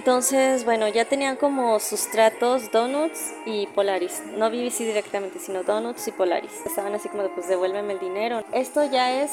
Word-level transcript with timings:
Entonces, 0.00 0.64
bueno, 0.64 0.88
ya 0.88 1.04
tenían 1.04 1.36
como 1.36 1.78
sustratos 1.78 2.72
Donuts 2.72 3.34
y 3.44 3.66
Polaris. 3.66 4.22
No 4.34 4.48
BBC 4.48 4.78
directamente, 4.78 5.38
sino 5.38 5.62
Donuts 5.62 6.08
y 6.08 6.12
Polaris. 6.12 6.52
Estaban 6.64 6.94
así 6.94 7.10
como 7.10 7.24
de, 7.24 7.28
pues 7.28 7.48
devuélveme 7.48 7.92
el 7.92 7.98
dinero. 7.98 8.42
Esto 8.54 8.82
ya 8.90 9.22
es 9.22 9.30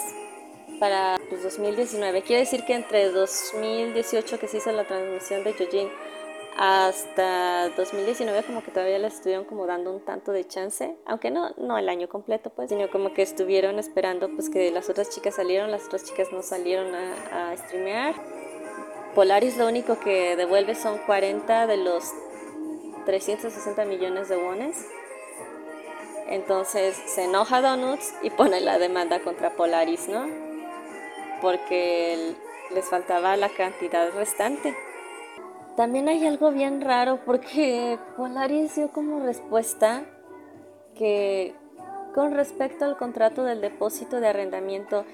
para 0.77 1.15
pues, 1.29 1.41
2019. 1.41 2.21
Quiere 2.21 2.41
decir 2.41 2.65
que 2.65 2.73
entre 2.73 3.09
2018 3.11 4.37
que 4.37 4.49
se 4.49 4.57
hizo 4.57 4.73
la 4.73 4.83
transmisión 4.83 5.45
de 5.45 5.53
Yojin 5.53 5.87
hasta 6.57 7.69
2019 7.69 8.43
como 8.43 8.61
que 8.61 8.71
todavía 8.71 8.99
les 8.99 9.13
estuvieron 9.13 9.45
como 9.45 9.67
dando 9.67 9.93
un 9.93 10.03
tanto 10.03 10.33
de 10.33 10.45
chance, 10.49 10.97
aunque 11.05 11.31
no, 11.31 11.51
no 11.55 11.77
el 11.77 11.87
año 11.87 12.09
completo 12.09 12.49
pues, 12.49 12.67
sino 12.67 12.89
como 12.89 13.13
que 13.13 13.21
estuvieron 13.21 13.79
esperando 13.79 14.27
pues 14.35 14.49
que 14.49 14.69
las 14.71 14.89
otras 14.89 15.11
chicas 15.11 15.35
salieron, 15.35 15.71
las 15.71 15.85
otras 15.85 16.03
chicas 16.03 16.27
no 16.33 16.41
salieron 16.41 16.93
a, 16.93 17.51
a 17.51 17.57
streamear. 17.57 18.15
Polaris 19.17 19.57
lo 19.57 19.65
único 19.65 19.99
que 19.99 20.35
devuelve 20.35 20.75
son 20.75 20.99
40 20.99 21.65
de 21.65 21.77
los 21.77 22.13
360 23.07 23.83
millones 23.85 24.29
de 24.29 24.37
wones. 24.37 24.85
Entonces 26.27 26.95
se 27.07 27.23
enoja 27.23 27.63
Donuts 27.63 28.13
y 28.21 28.29
pone 28.29 28.61
la 28.61 28.77
demanda 28.77 29.19
contra 29.21 29.49
Polaris, 29.49 30.07
¿no? 30.07 30.27
Porque 31.41 32.35
les 32.71 32.85
faltaba 32.85 33.35
la 33.37 33.49
cantidad 33.49 34.11
restante. 34.11 34.75
También 35.75 36.09
hay 36.09 36.23
algo 36.27 36.51
bien 36.51 36.81
raro 36.81 37.19
porque 37.25 37.97
Polaris 38.17 38.75
dio 38.75 38.91
como 38.91 39.19
respuesta 39.25 40.03
que 40.93 41.55
con 42.13 42.35
respecto 42.35 42.85
al 42.85 42.97
contrato 42.97 43.43
del 43.45 43.61
depósito 43.61 44.19
de 44.19 44.27
arrendamiento 44.27 45.05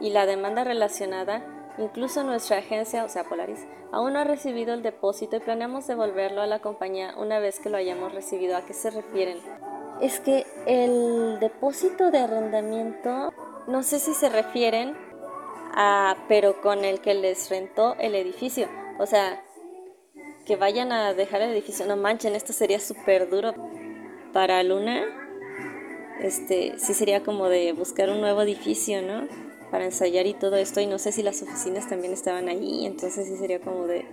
y 0.00 0.08
la 0.08 0.24
demanda 0.24 0.64
relacionada, 0.64 1.44
incluso 1.78 2.22
nuestra 2.22 2.58
agencia, 2.58 3.04
o 3.04 3.08
sea 3.08 3.24
Polaris, 3.24 3.66
aún 3.92 4.12
no 4.14 4.20
ha 4.20 4.24
recibido 4.24 4.74
el 4.74 4.82
depósito 4.82 5.36
y 5.36 5.40
planeamos 5.40 5.86
devolverlo 5.86 6.40
a 6.40 6.46
la 6.46 6.60
compañía 6.60 7.14
una 7.16 7.38
vez 7.38 7.60
que 7.60 7.70
lo 7.70 7.76
hayamos 7.76 8.12
recibido. 8.12 8.56
¿A 8.56 8.66
qué 8.66 8.74
se 8.74 8.90
refieren? 8.90 9.38
Es 10.00 10.20
que 10.20 10.46
el 10.66 11.38
depósito 11.40 12.10
de 12.10 12.18
arrendamiento, 12.18 13.32
no 13.66 13.82
sé 13.82 13.98
si 13.98 14.14
se 14.14 14.28
refieren 14.28 14.96
a, 15.74 16.16
pero 16.28 16.60
con 16.60 16.84
el 16.84 17.00
que 17.00 17.14
les 17.14 17.50
rentó 17.50 17.94
el 17.98 18.14
edificio. 18.14 18.68
O 18.98 19.06
sea, 19.06 19.42
que 20.46 20.56
vayan 20.56 20.92
a 20.92 21.14
dejar 21.14 21.42
el 21.42 21.50
edificio, 21.50 21.86
no 21.86 21.96
manchen, 21.96 22.34
esto 22.34 22.52
sería 22.52 22.80
súper 22.80 23.30
duro 23.30 23.54
para 24.32 24.62
Luna. 24.62 25.04
Este, 26.20 26.78
sí 26.78 26.94
sería 26.94 27.22
como 27.22 27.48
de 27.48 27.72
buscar 27.72 28.10
un 28.10 28.20
nuevo 28.20 28.42
edificio, 28.42 29.02
¿no? 29.02 29.26
Para 29.72 29.86
ensayar 29.86 30.26
y 30.26 30.34
todo 30.34 30.56
esto, 30.56 30.80
y 30.80 30.86
no 30.86 30.98
sé 30.98 31.12
si 31.12 31.22
las 31.22 31.40
oficinas 31.40 31.88
también 31.88 32.12
estaban 32.12 32.50
ahí, 32.50 32.84
entonces 32.84 33.26
sí 33.26 33.38
sería 33.38 33.58
como 33.58 33.86
de 33.86 34.04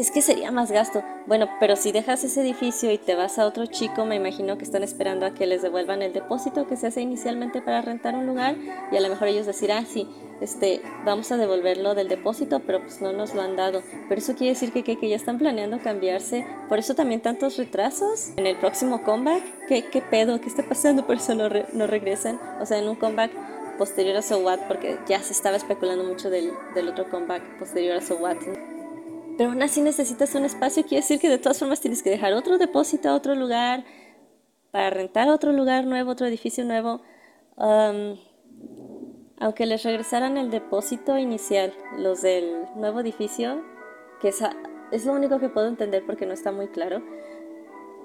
es 0.00 0.10
que 0.10 0.22
sería 0.22 0.50
más 0.50 0.70
gasto. 0.70 1.02
Bueno, 1.26 1.48
pero 1.60 1.76
si 1.76 1.92
dejas 1.92 2.24
ese 2.24 2.40
edificio 2.40 2.90
y 2.90 2.98
te 2.98 3.14
vas 3.14 3.38
a 3.38 3.46
otro 3.46 3.66
chico, 3.66 4.04
me 4.04 4.16
imagino 4.16 4.56
que 4.56 4.64
están 4.64 4.82
esperando 4.82 5.26
a 5.26 5.34
que 5.34 5.46
les 5.46 5.62
devuelvan 5.62 6.02
el 6.02 6.12
depósito 6.12 6.66
que 6.66 6.76
se 6.76 6.86
hace 6.86 7.02
inicialmente 7.02 7.60
para 7.60 7.82
rentar 7.82 8.14
un 8.14 8.26
lugar 8.26 8.56
y 8.90 8.96
a 8.96 9.00
lo 9.00 9.08
mejor 9.08 9.28
ellos 9.28 9.46
decir, 9.46 9.70
ah, 9.72 9.84
sí, 9.86 10.08
este, 10.40 10.80
vamos 11.04 11.30
a 11.32 11.36
devolverlo 11.36 11.94
del 11.94 12.08
depósito, 12.08 12.60
pero 12.60 12.80
pues 12.80 13.02
no 13.02 13.12
nos 13.12 13.34
lo 13.34 13.42
han 13.42 13.56
dado. 13.56 13.82
Pero 14.08 14.20
eso 14.20 14.34
quiere 14.34 14.54
decir 14.54 14.72
que, 14.72 14.82
que, 14.82 15.08
ya 15.08 15.16
están 15.16 15.38
planeando 15.38 15.78
cambiarse. 15.80 16.46
Por 16.68 16.78
eso 16.78 16.94
también 16.94 17.20
tantos 17.20 17.58
retrasos 17.58 18.30
en 18.36 18.46
el 18.46 18.56
próximo 18.56 19.02
comeback. 19.02 19.42
¿Qué, 19.68 19.84
qué 19.90 20.00
pedo? 20.00 20.40
¿Qué 20.40 20.48
está 20.48 20.62
pasando? 20.62 21.06
Por 21.06 21.16
eso 21.16 21.34
no, 21.34 21.48
no 21.74 21.86
regresan. 21.86 22.40
O 22.60 22.64
sea, 22.64 22.78
en 22.78 22.88
un 22.88 22.96
comeback 22.96 23.32
posterior 23.76 24.16
a 24.16 24.22
So 24.22 24.38
What, 24.38 24.60
porque 24.66 24.98
ya 25.06 25.20
se 25.22 25.32
estaba 25.32 25.56
especulando 25.56 26.04
mucho 26.04 26.30
del, 26.30 26.52
del 26.74 26.88
otro 26.88 27.08
comeback 27.10 27.42
posterior 27.58 27.96
a 27.96 28.00
So 28.00 28.16
What 28.16 28.38
pero 29.40 29.52
aún 29.52 29.62
así 29.62 29.80
necesitas 29.80 30.34
un 30.34 30.44
espacio, 30.44 30.82
quiere 30.82 31.00
decir 31.00 31.18
que 31.18 31.30
de 31.30 31.38
todas 31.38 31.58
formas 31.58 31.80
tienes 31.80 32.02
que 32.02 32.10
dejar 32.10 32.34
otro 32.34 32.58
depósito 32.58 33.08
a 33.08 33.14
otro 33.14 33.34
lugar, 33.34 33.86
para 34.70 34.90
rentar 34.90 35.30
otro 35.30 35.54
lugar 35.54 35.86
nuevo, 35.86 36.10
otro 36.10 36.26
edificio 36.26 36.62
nuevo. 36.62 37.00
aunque 37.56 38.18
les 39.64 39.82
regresaran 39.82 40.36
el 40.36 40.50
depósito 40.50 41.16
inicial, 41.16 41.72
los 41.96 42.20
del 42.20 42.66
nuevo 42.76 43.00
edificio, 43.00 43.64
que 44.20 44.28
es, 44.28 44.42
es 44.92 45.06
lo 45.06 45.14
único 45.14 45.40
que 45.40 45.48
puedo 45.48 45.68
entender 45.68 46.04
porque 46.04 46.26
no 46.26 46.34
está 46.34 46.52
muy 46.52 46.68
claro, 46.68 47.02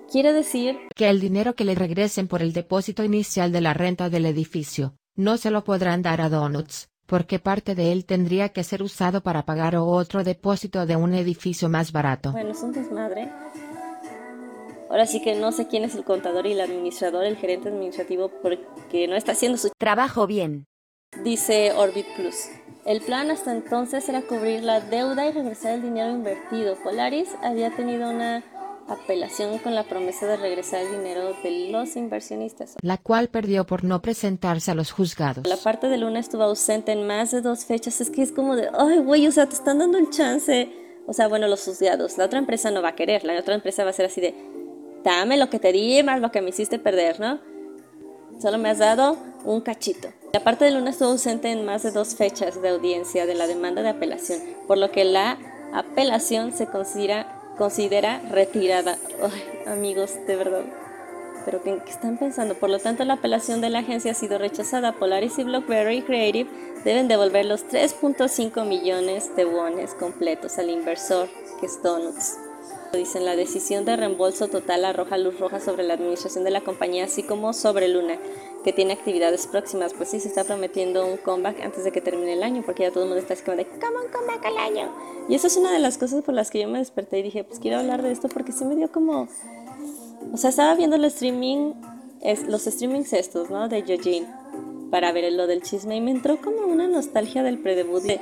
quiere 0.09 0.31
decir 0.31 0.79
que 0.95 1.09
el 1.09 1.19
dinero 1.19 1.53
que 1.53 1.65
le 1.65 1.75
regresen 1.75 2.29
por 2.29 2.43
el 2.43 2.53
depósito 2.53 3.03
inicial 3.03 3.51
de 3.51 3.59
la 3.59 3.73
renta 3.73 4.09
del 4.09 4.25
edificio, 4.25 4.95
no 5.17 5.35
se 5.35 5.51
lo 5.51 5.65
podrán 5.65 6.01
dar 6.01 6.21
a 6.21 6.29
Donuts 6.29 6.94
porque 7.05 7.39
parte 7.39 7.75
de 7.75 7.91
él 7.91 8.05
tendría 8.05 8.49
que 8.49 8.63
ser 8.63 8.81
usado 8.81 9.21
para 9.21 9.43
pagar 9.43 9.75
otro 9.75 10.23
depósito 10.23 10.85
de 10.85 10.95
un 10.95 11.13
edificio 11.13 11.69
más 11.69 11.91
barato. 11.91 12.31
Bueno, 12.31 12.51
es 12.51 12.61
un 12.61 12.71
desmadre. 12.71 13.29
Ahora 14.89 15.05
sí 15.05 15.21
que 15.21 15.35
no 15.35 15.51
sé 15.51 15.67
quién 15.67 15.83
es 15.83 15.95
el 15.95 16.03
contador 16.03 16.45
y 16.45 16.53
el 16.53 16.61
administrador, 16.61 17.25
el 17.25 17.37
gerente 17.37 17.69
administrativo, 17.69 18.29
porque 18.41 19.07
no 19.07 19.15
está 19.15 19.33
haciendo 19.33 19.57
su 19.57 19.69
trabajo 19.77 20.27
bien. 20.27 20.65
Dice 21.23 21.71
Orbit 21.73 22.05
Plus. 22.15 22.35
El 22.85 23.01
plan 23.01 23.31
hasta 23.31 23.51
entonces 23.51 24.07
era 24.09 24.21
cubrir 24.21 24.63
la 24.63 24.79
deuda 24.79 25.27
y 25.27 25.31
regresar 25.31 25.73
el 25.73 25.81
dinero 25.81 26.11
invertido. 26.11 26.75
Polaris 26.83 27.29
había 27.41 27.75
tenido 27.75 28.09
una 28.09 28.43
apelación 28.87 29.57
con 29.59 29.75
la 29.75 29.83
promesa 29.83 30.27
de 30.27 30.37
regresar 30.37 30.81
el 30.81 30.91
dinero 30.91 31.33
de 31.43 31.69
los 31.71 31.95
inversionistas. 31.95 32.75
La 32.81 32.97
cual 32.97 33.29
perdió 33.29 33.65
por 33.65 33.83
no 33.83 34.01
presentarse 34.01 34.71
a 34.71 34.75
los 34.75 34.91
juzgados. 34.91 35.47
La 35.47 35.57
parte 35.57 35.87
de 35.87 35.97
Luna 35.97 36.19
estuvo 36.19 36.43
ausente 36.43 36.91
en 36.91 37.07
más 37.07 37.31
de 37.31 37.41
dos 37.41 37.65
fechas. 37.65 38.01
Es 38.01 38.09
que 38.09 38.21
es 38.21 38.31
como 38.31 38.55
de, 38.55 38.69
ay, 38.77 38.99
güey, 38.99 39.27
o 39.27 39.31
sea, 39.31 39.47
te 39.47 39.55
están 39.55 39.79
dando 39.79 39.97
un 39.97 40.09
chance. 40.11 40.71
O 41.07 41.13
sea, 41.13 41.27
bueno, 41.27 41.47
los 41.47 41.63
juzgados. 41.63 42.17
La 42.17 42.25
otra 42.25 42.39
empresa 42.39 42.71
no 42.71 42.81
va 42.81 42.89
a 42.89 42.95
querer. 42.95 43.23
La 43.23 43.39
otra 43.39 43.55
empresa 43.55 43.83
va 43.83 43.89
a 43.89 43.93
ser 43.93 44.05
así 44.05 44.21
de, 44.21 44.35
dame 45.03 45.37
lo 45.37 45.49
que 45.49 45.59
te 45.59 45.71
di 45.71 46.01
más 46.03 46.19
lo 46.19 46.31
que 46.31 46.41
me 46.41 46.49
hiciste 46.49 46.79
perder, 46.79 47.19
¿no? 47.19 47.39
Solo 48.41 48.57
me 48.57 48.69
has 48.69 48.79
dado 48.79 49.17
un 49.45 49.61
cachito. 49.61 50.09
La 50.33 50.43
parte 50.43 50.65
de 50.65 50.71
Luna 50.71 50.89
estuvo 50.89 51.09
ausente 51.09 51.51
en 51.51 51.65
más 51.65 51.83
de 51.83 51.91
dos 51.91 52.15
fechas 52.15 52.61
de 52.61 52.69
audiencia 52.69 53.25
de 53.25 53.35
la 53.35 53.47
demanda 53.47 53.81
de 53.81 53.89
apelación, 53.89 54.41
por 54.67 54.77
lo 54.77 54.91
que 54.91 55.05
la 55.05 55.37
apelación 55.73 56.51
se 56.51 56.65
considera 56.65 57.34
considera 57.57 58.21
retirada. 58.29 58.97
Ay, 59.21 59.71
amigos, 59.71 60.13
de 60.27 60.35
verdad. 60.35 60.63
Pero 61.45 61.61
¿qué, 61.61 61.79
están 61.87 62.17
pensando? 62.17 62.55
Por 62.55 62.69
lo 62.69 62.79
tanto, 62.79 63.05
la 63.05 63.13
apelación 63.13 63.61
de 63.61 63.69
la 63.69 63.79
agencia 63.79 64.11
ha 64.11 64.15
sido 64.15 64.39
rechazada. 64.39 64.93
Polaris 64.93 65.37
y 65.37 65.43
BlackBerry 65.43 66.01
Creative 66.01 66.49
deben 66.83 67.07
devolver 67.07 67.45
los 67.45 67.67
3.5 67.67 68.65
millones 68.65 69.35
de 69.35 69.45
wones 69.45 69.93
completos 69.93 70.57
al 70.57 70.71
inversor, 70.71 71.29
que 71.59 71.67
es 71.67 71.81
Donuts. 71.83 72.37
Dicen, 72.93 73.25
la 73.25 73.35
decisión 73.35 73.85
de 73.85 73.95
reembolso 73.95 74.47
total 74.47 74.85
arroja 74.85 75.17
luz 75.17 75.39
roja 75.39 75.59
sobre 75.59 75.83
la 75.83 75.95
administración 75.95 76.45
de 76.45 76.51
la 76.51 76.61
compañía, 76.61 77.05
así 77.05 77.23
como 77.23 77.53
sobre 77.53 77.89
Luna, 77.89 78.17
que 78.65 78.73
tiene 78.73 78.93
actividades 78.93 79.47
próximas. 79.47 79.93
Pues 79.93 80.09
sí, 80.09 80.19
se 80.19 80.27
está 80.27 80.43
prometiendo 80.43 81.05
un 81.05 81.15
comeback 81.15 81.61
antes 81.61 81.85
de 81.85 81.93
que 81.93 82.01
termine 82.01 82.33
el 82.33 82.43
año, 82.43 82.63
porque 82.65 82.83
ya 82.83 82.91
todo 82.91 83.03
el 83.03 83.09
mundo 83.09 83.21
está 83.21 83.35
así 83.35 83.43
como 83.43 83.55
de, 83.55 83.65
come 83.65 83.95
on, 83.95 84.11
comeback 84.11 84.45
al 84.45 84.57
año. 84.57 84.91
Y 85.29 85.35
eso 85.35 85.47
es 85.47 85.55
una 85.55 85.71
de 85.71 85.79
las 85.79 85.97
cosas 85.97 86.21
por 86.23 86.33
las 86.33 86.51
que 86.51 86.59
yo 86.59 86.67
me 86.67 86.79
desperté 86.79 87.19
y 87.19 87.23
dije, 87.23 87.45
pues 87.45 87.59
quiero 87.59 87.77
hablar 87.77 88.01
de 88.01 88.11
esto 88.11 88.27
porque 88.27 88.51
sí 88.51 88.65
me 88.65 88.75
dio 88.75 88.91
como... 88.91 89.29
O 90.33 90.37
sea, 90.37 90.49
estaba 90.49 90.75
viendo 90.75 90.97
el 90.97 91.05
streaming, 91.05 91.73
es, 92.19 92.43
los 92.47 92.63
streamings 92.63 93.13
estos, 93.13 93.49
¿no? 93.49 93.69
De 93.69 93.83
Yojin, 93.83 94.27
para 94.91 95.13
ver 95.13 95.31
lo 95.31 95.47
del 95.47 95.61
chisme 95.61 95.95
y 95.95 96.01
me 96.01 96.11
entró 96.11 96.41
como 96.41 96.65
una 96.65 96.87
nostalgia 96.87 97.43
del 97.43 97.59
predebut 97.59 98.03
de... 98.03 98.19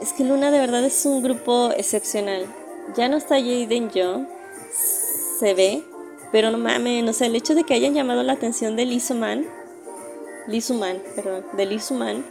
Es 0.00 0.12
que 0.12 0.22
Luna 0.22 0.52
de 0.52 0.58
verdad 0.60 0.84
es 0.84 1.04
un 1.06 1.22
grupo 1.22 1.70
excepcional 1.76 2.46
ya 2.94 3.08
no 3.08 3.16
está 3.16 3.36
Jaden 3.36 3.90
Young, 3.90 4.26
se 5.38 5.54
ve, 5.54 5.82
pero 6.32 6.50
no 6.50 6.58
mames, 6.58 7.04
no 7.04 7.12
sé, 7.12 7.26
el 7.26 7.36
hecho 7.36 7.54
de 7.54 7.64
que 7.64 7.74
hayan 7.74 7.94
llamado 7.94 8.22
la 8.22 8.34
atención 8.34 8.76
de 8.76 8.86
Lizuman, 8.86 9.46
Lizuman, 10.46 11.02
perdón, 11.14 11.44
de 11.56 11.66
Lizuman, 11.66 12.24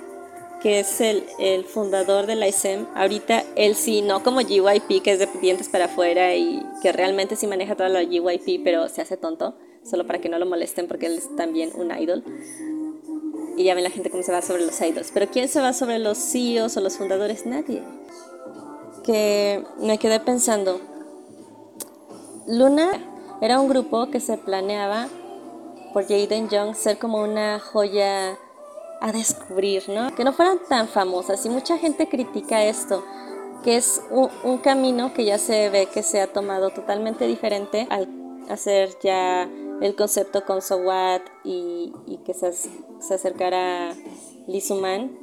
que 0.61 0.79
es 0.79 1.01
el, 1.01 1.25
el, 1.37 1.65
fundador 1.65 2.25
de 2.25 2.35
la 2.35 2.47
ISEM, 2.47 2.87
ahorita 2.95 3.43
él 3.55 3.75
sí, 3.75 4.01
no 4.01 4.23
como 4.23 4.39
GYP, 4.39 5.03
que 5.03 5.11
es 5.11 5.19
de 5.19 5.27
dientes 5.41 5.69
para 5.69 5.85
afuera 5.85 6.35
y 6.35 6.65
que 6.81 6.91
realmente 6.91 7.35
sí 7.35 7.45
maneja 7.45 7.75
toda 7.75 7.89
la 7.89 8.03
GYP, 8.03 8.63
pero 8.63 8.87
se 8.89 9.01
hace 9.01 9.17
tonto, 9.17 9.55
solo 9.83 10.07
para 10.07 10.19
que 10.19 10.29
no 10.29 10.39
lo 10.39 10.45
molesten 10.45 10.87
porque 10.87 11.05
él 11.05 11.17
es 11.17 11.35
también 11.35 11.71
un 11.75 11.95
idol. 11.95 12.23
Y 13.57 13.63
ya 13.63 13.75
ven 13.75 13.83
la 13.83 13.89
gente 13.91 14.09
cómo 14.09 14.23
se 14.23 14.31
va 14.31 14.41
sobre 14.41 14.65
los 14.65 14.81
idols. 14.81 15.11
Pero 15.13 15.27
¿quién 15.27 15.47
se 15.47 15.61
va 15.61 15.71
sobre 15.71 15.99
los 15.99 16.17
CEOs 16.17 16.75
o 16.75 16.81
los 16.81 16.97
fundadores? 16.97 17.45
Nadie 17.45 17.81
que 19.05 19.63
me 19.79 19.99
quedé 19.99 20.19
pensando, 20.19 20.81
Luna 22.47 22.89
era 23.41 23.59
un 23.59 23.67
grupo 23.67 24.07
que 24.07 24.19
se 24.19 24.37
planeaba 24.37 25.07
por 25.93 26.03
Jaden 26.07 26.49
Young 26.49 26.75
ser 26.75 26.97
como 26.97 27.21
una 27.21 27.59
joya 27.59 28.37
a 29.01 29.11
descubrir, 29.11 29.83
¿no? 29.89 30.13
Que 30.15 30.23
no 30.23 30.33
fueran 30.33 30.59
tan 30.67 30.87
famosas 30.87 31.45
y 31.45 31.49
mucha 31.49 31.77
gente 31.77 32.07
critica 32.07 32.63
esto, 32.63 33.03
que 33.63 33.77
es 33.77 34.01
un, 34.09 34.57
camino 34.59 35.13
que 35.13 35.25
ya 35.25 35.37
se 35.37 35.69
ve 35.69 35.87
que 35.87 36.03
se 36.03 36.21
ha 36.21 36.27
tomado 36.27 36.69
totalmente 36.69 37.27
diferente 37.27 37.87
al 37.89 38.07
hacer 38.49 38.97
ya 39.01 39.49
el 39.81 39.95
concepto 39.95 40.45
con 40.45 40.61
Sawat 40.61 41.21
y, 41.43 41.93
y 42.07 42.17
que 42.25 42.33
se, 42.33 42.51
se 42.53 43.13
acercara 43.13 43.93
Lizuman 44.47 45.17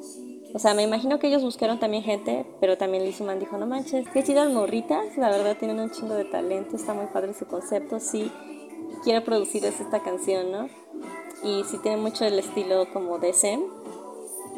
O 0.55 0.59
sea, 0.59 0.75
me 0.75 0.83
imagino 0.83 1.19
que 1.19 1.29
ellos 1.29 1.43
buscaron 1.43 1.79
también 1.79 2.03
gente, 2.03 2.45
pero 2.61 2.77
también 2.77 3.05
Lizzie 3.05 3.25
Man 3.25 3.39
dijo, 3.39 3.57
no 3.57 3.67
manches, 3.67 4.07
qué 4.13 4.23
chidas 4.23 4.51
morritas, 4.51 5.17
la 5.17 5.31
verdad 5.31 5.57
tienen 5.57 5.81
un 5.81 5.91
chingo 5.91 6.15
de 6.15 6.27
talento, 6.27 6.77
está 6.77 6.93
muy 6.93 7.07
padre 7.07 7.33
su 7.33 7.47
concepto, 7.47 8.01
sí, 8.01 8.31
quiero 9.03 9.25
producir 9.25 9.65
esta 9.65 10.03
canción, 10.03 10.53
¿no? 10.53 10.69
Y 11.43 11.65
sí 11.65 11.79
tiene 11.79 11.97
mucho 11.97 12.27
el 12.27 12.39
estilo 12.39 12.87
como 12.93 13.19
de 13.19 13.33
Zen 13.33 13.65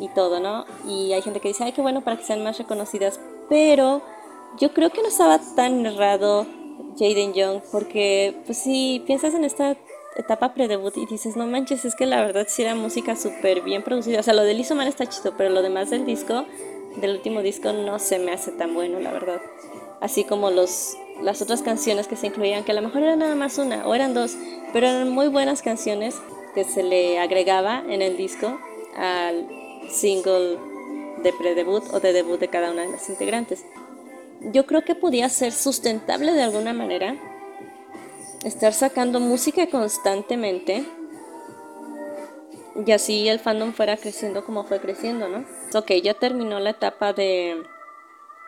y 0.01 0.09
todo, 0.09 0.41
¿no? 0.41 0.65
Y 0.89 1.13
hay 1.13 1.23
gente 1.23 1.39
que 1.39 1.49
dice, 1.49 1.63
ay, 1.63 1.73
qué 1.73 1.81
bueno 1.81 2.03
para 2.03 2.17
que 2.17 2.25
sean 2.25 2.43
más 2.43 2.59
reconocidas, 2.59 3.21
pero 3.49 4.03
yo 4.59 4.75
creo 4.75 4.91
que 4.91 5.03
no 5.03 5.09
estaba 5.09 5.39
tan 5.55 5.87
errado 5.87 6.45
Jaden 6.99 7.35
Young, 7.35 7.61
porque 7.71 8.37
pues 8.47 8.59
si 8.59 9.03
piensas 9.07 9.35
en 9.35 9.45
esta 9.45 9.77
etapa 10.17 10.55
pre-debut 10.55 10.97
y 10.97 11.07
dices, 11.07 11.37
no 11.37 11.47
manches, 11.47 11.85
es 11.85 11.95
que 11.95 12.07
la 12.07 12.21
verdad 12.21 12.47
sí 12.49 12.63
era 12.63 12.75
música 12.75 13.17
súper 13.17 13.63
bien 13.63 13.83
producida. 13.83 14.21
O 14.21 14.23
sea, 14.23 14.35
lo 14.35 14.43
de 14.43 14.55
Lizzo 14.55 14.81
está 14.83 15.07
chido, 15.07 15.35
pero 15.37 15.51
lo 15.51 15.63
demás 15.63 15.91
del 15.91 16.07
disco, 16.07 16.47
del 16.97 17.13
último 17.17 17.43
disco, 17.43 17.73
no 17.73 17.99
se 17.99 18.19
me 18.19 18.33
hace 18.33 18.53
tan 18.53 18.75
bueno, 18.75 19.01
la 19.01 19.13
verdad. 19.13 19.41
Así 20.01 20.25
como 20.25 20.51
los, 20.51 20.97
las 21.23 21.43
otras 21.43 21.63
canciones 21.63 22.07
que 22.07 22.17
se 22.17 22.29
incluían, 22.29 22.65
que 22.65 22.73
a 22.73 22.75
lo 22.75 22.83
mejor 22.83 23.03
era 23.03 23.17
nada 23.17 23.35
más 23.35 23.59
una 23.59 23.87
o 23.87 23.95
eran 23.95 24.15
dos, 24.15 24.37
pero 24.73 24.87
eran 24.87 25.11
muy 25.11 25.29
buenas 25.29 25.63
canciones 25.63 26.17
que 26.55 26.65
se 26.65 26.83
le 26.83 27.19
agregaba 27.19 27.83
en 27.89 28.03
el 28.03 28.17
disco 28.17 28.59
al 28.97 29.49
single 29.91 30.59
de 31.23 31.33
pre-debut 31.33 31.83
o 31.93 32.01
de 32.01 32.13
debut 32.13 32.39
de 32.39 32.49
cada 32.49 32.71
una 32.71 32.83
de 32.83 32.93
las 32.93 33.09
integrantes. 33.09 33.65
Yo 34.53 34.67
creo 34.67 34.83
que 34.83 34.95
podía 34.95 35.29
ser 35.29 35.53
sustentable 35.53 36.33
de 36.33 36.43
alguna 36.43 36.73
manera 36.73 37.17
estar 38.45 38.73
sacando 38.73 39.21
música 39.21 39.69
constantemente 39.69 40.85
y 42.87 42.91
así 42.93 43.29
el 43.29 43.41
fandom 43.41 43.73
fuera 43.73 43.97
creciendo 43.97 44.45
como 44.45 44.65
fue 44.65 44.81
creciendo, 44.81 45.29
¿no? 45.29 45.45
Ok, 45.75 45.93
ya 46.03 46.15
terminó 46.15 46.61
la 46.61 46.71
etapa 46.71 47.13
de, 47.13 47.63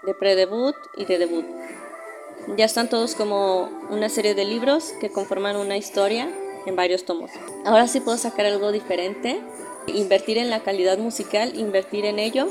de 0.04 0.14
pre-debut 0.14 0.74
y 0.96 1.04
de 1.04 1.18
debut. 1.18 1.46
Ya 2.56 2.64
están 2.64 2.88
todos 2.88 3.14
como 3.14 3.70
una 3.88 4.08
serie 4.08 4.34
de 4.34 4.44
libros 4.44 4.92
que 5.00 5.10
conforman 5.10 5.56
una 5.56 5.76
historia 5.76 6.28
en 6.66 6.76
varios 6.76 7.04
tomos. 7.04 7.30
Ahora 7.64 7.86
sí 7.86 8.00
puedo 8.00 8.18
sacar 8.18 8.46
algo 8.46 8.72
diferente, 8.72 9.40
invertir 9.86 10.38
en 10.38 10.50
la 10.50 10.60
calidad 10.62 10.98
musical, 10.98 11.56
invertir 11.56 12.04
en 12.04 12.18
ello, 12.18 12.48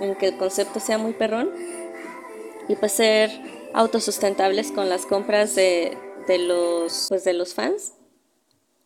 en 0.00 0.14
que 0.14 0.28
el 0.28 0.36
concepto 0.36 0.80
sea 0.80 0.98
muy 0.98 1.12
perrón 1.12 1.50
y 2.68 2.76
pues 2.76 2.92
ser 2.92 3.30
autosustentables 3.74 4.72
con 4.72 4.88
las 4.88 5.04
compras 5.04 5.54
de, 5.54 5.96
de 6.26 6.38
los, 6.38 7.06
pues 7.08 7.24
de 7.24 7.32
los 7.32 7.54
fans 7.54 7.94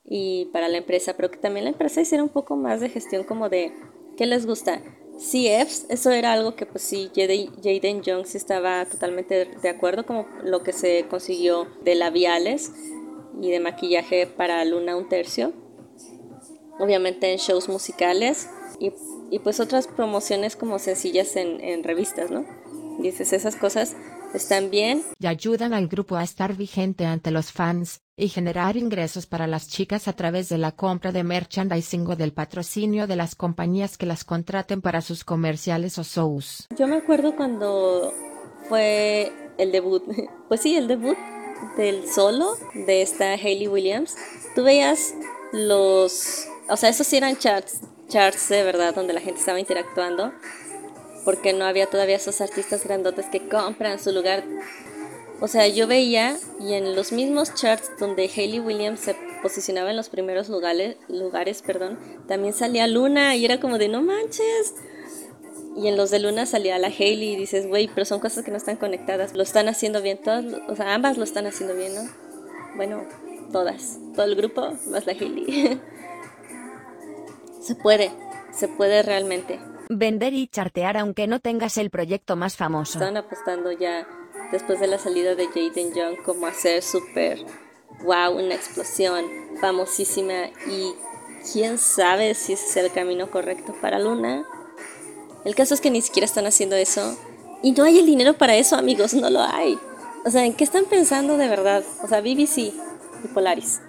y 0.04 0.46
para 0.46 0.68
la 0.68 0.78
empresa, 0.78 1.14
pero 1.16 1.30
que 1.30 1.38
también 1.38 1.64
la 1.64 1.70
empresa 1.70 2.00
hiciera 2.00 2.22
un 2.22 2.28
poco 2.28 2.56
más 2.56 2.80
de 2.80 2.88
gestión 2.88 3.24
como 3.24 3.48
de 3.48 3.72
qué 4.16 4.26
les 4.26 4.46
gusta. 4.46 4.82
CFs, 5.16 5.86
eso 5.90 6.10
era 6.10 6.32
algo 6.32 6.56
que 6.56 6.64
pues 6.64 6.82
sí, 6.82 7.10
Jaden 7.14 8.02
Jones 8.04 8.34
estaba 8.34 8.86
totalmente 8.86 9.44
de 9.44 9.68
acuerdo, 9.68 10.06
como 10.06 10.26
lo 10.42 10.62
que 10.62 10.72
se 10.72 11.04
consiguió 11.10 11.68
de 11.84 11.94
labiales 11.94 12.72
y 13.40 13.50
de 13.50 13.60
maquillaje 13.60 14.26
para 14.26 14.64
Luna 14.64 14.96
un 14.96 15.08
tercio. 15.08 15.52
Obviamente 16.78 17.30
en 17.30 17.38
shows 17.38 17.68
musicales 17.68 18.48
y, 18.78 18.92
y 19.30 19.38
pues 19.40 19.60
otras 19.60 19.86
promociones 19.86 20.56
como 20.56 20.78
sencillas 20.78 21.36
en, 21.36 21.60
en 21.60 21.84
revistas, 21.84 22.30
¿no? 22.30 22.46
Dices, 22.98 23.34
esas 23.34 23.56
cosas 23.56 23.96
están 24.34 24.70
bien. 24.70 25.02
Y 25.18 25.26
ayudan 25.26 25.74
al 25.74 25.88
grupo 25.88 26.16
a 26.16 26.24
estar 26.24 26.54
vigente 26.54 27.04
ante 27.06 27.30
los 27.30 27.52
fans, 27.52 28.00
y 28.20 28.28
generar 28.28 28.76
ingresos 28.76 29.26
para 29.26 29.46
las 29.46 29.68
chicas 29.68 30.06
a 30.06 30.12
través 30.12 30.50
de 30.50 30.58
la 30.58 30.72
compra 30.72 31.10
de 31.10 31.24
merchandising 31.24 32.06
o 32.06 32.16
del 32.16 32.34
patrocinio 32.34 33.06
de 33.06 33.16
las 33.16 33.34
compañías 33.34 33.96
que 33.96 34.04
las 34.04 34.24
contraten 34.24 34.82
para 34.82 35.00
sus 35.00 35.24
comerciales 35.24 35.98
o 35.98 36.02
shows. 36.02 36.68
Yo 36.78 36.86
me 36.86 36.96
acuerdo 36.96 37.34
cuando 37.34 38.12
fue 38.68 39.32
el 39.56 39.72
debut, 39.72 40.04
pues 40.48 40.60
sí, 40.60 40.76
el 40.76 40.86
debut 40.86 41.16
del 41.78 42.08
solo 42.08 42.56
de 42.74 43.00
esta 43.00 43.32
Hayley 43.32 43.68
Williams. 43.68 44.16
Tú 44.54 44.64
veías 44.64 45.14
los, 45.52 46.46
o 46.68 46.76
sea, 46.76 46.90
esos 46.90 47.06
sí 47.06 47.16
eran 47.16 47.38
charts, 47.38 47.80
charts 48.08 48.50
de 48.50 48.62
verdad, 48.64 48.94
donde 48.94 49.14
la 49.14 49.20
gente 49.20 49.40
estaba 49.40 49.58
interactuando 49.58 50.32
porque 51.24 51.52
no 51.52 51.64
había 51.64 51.86
todavía 51.86 52.16
esos 52.16 52.40
artistas 52.40 52.84
grandotes 52.84 53.26
que 53.26 53.48
compran 53.48 53.98
su 53.98 54.12
lugar. 54.12 54.44
O 55.40 55.48
sea, 55.48 55.66
yo 55.68 55.86
veía 55.86 56.36
y 56.60 56.74
en 56.74 56.94
los 56.94 57.12
mismos 57.12 57.54
charts 57.54 57.90
donde 57.98 58.30
Hayley 58.34 58.60
Williams 58.60 59.00
se 59.00 59.16
posicionaba 59.42 59.90
en 59.90 59.96
los 59.96 60.10
primeros 60.10 60.48
lugares, 60.48 60.96
lugares 61.08 61.62
perdón, 61.62 61.98
también 62.28 62.52
salía 62.52 62.86
Luna 62.86 63.36
y 63.36 63.44
era 63.44 63.58
como 63.58 63.78
de 63.78 63.88
no 63.88 64.02
manches. 64.02 64.74
Y 65.76 65.88
en 65.88 65.96
los 65.96 66.10
de 66.10 66.18
Luna 66.18 66.46
salía 66.46 66.78
la 66.78 66.88
Hailey 66.88 67.32
y 67.32 67.36
dices, 67.36 67.66
güey, 67.66 67.88
pero 67.88 68.04
son 68.04 68.20
cosas 68.20 68.44
que 68.44 68.50
no 68.50 68.56
están 68.56 68.76
conectadas. 68.76 69.34
Lo 69.34 69.42
están 69.42 69.68
haciendo 69.68 70.02
bien, 70.02 70.18
todas, 70.18 70.44
o 70.68 70.76
sea, 70.76 70.94
ambas 70.94 71.16
lo 71.16 71.24
están 71.24 71.46
haciendo 71.46 71.74
bien, 71.74 71.94
¿no? 71.94 72.02
Bueno, 72.76 73.04
todas, 73.52 73.98
todo 74.14 74.26
el 74.26 74.34
grupo 74.34 74.72
más 74.88 75.06
la 75.06 75.12
Hailey. 75.12 75.80
se 77.62 77.74
puede, 77.76 78.10
se 78.52 78.68
puede 78.68 79.02
realmente 79.02 79.58
vender 79.90 80.32
y 80.34 80.46
chartear 80.46 80.96
aunque 80.96 81.26
no 81.26 81.40
tengas 81.40 81.76
el 81.76 81.90
proyecto 81.90 82.36
más 82.36 82.56
famoso. 82.56 82.98
Están 82.98 83.16
apostando 83.16 83.72
ya 83.72 84.06
después 84.52 84.78
de 84.78 84.86
la 84.86 84.98
salida 84.98 85.34
de 85.34 85.48
Jaden 85.48 85.92
Young 85.92 86.22
como 86.24 86.46
hacer 86.46 86.82
súper 86.82 87.44
wow, 88.04 88.32
una 88.32 88.54
explosión 88.54 89.24
famosísima 89.60 90.46
y 90.68 90.92
quién 91.52 91.76
sabe 91.76 92.34
si 92.34 92.52
ese 92.52 92.66
es 92.66 92.76
el 92.76 92.92
camino 92.92 93.30
correcto 93.30 93.74
para 93.80 93.98
Luna. 93.98 94.44
El 95.44 95.56
caso 95.56 95.74
es 95.74 95.80
que 95.80 95.90
ni 95.90 96.00
siquiera 96.00 96.24
están 96.24 96.46
haciendo 96.46 96.76
eso 96.76 97.18
y 97.62 97.72
no 97.72 97.82
hay 97.82 97.98
el 97.98 98.06
dinero 98.06 98.34
para 98.34 98.54
eso, 98.54 98.76
amigos, 98.76 99.12
no 99.12 99.28
lo 99.28 99.40
hay. 99.42 99.76
O 100.24 100.30
sea, 100.30 100.46
¿en 100.46 100.54
qué 100.54 100.62
están 100.62 100.84
pensando 100.84 101.36
de 101.36 101.48
verdad? 101.48 101.82
O 102.04 102.06
sea, 102.08 102.20
BBC 102.20 102.58
y 102.58 103.28
Polaris. 103.34 103.80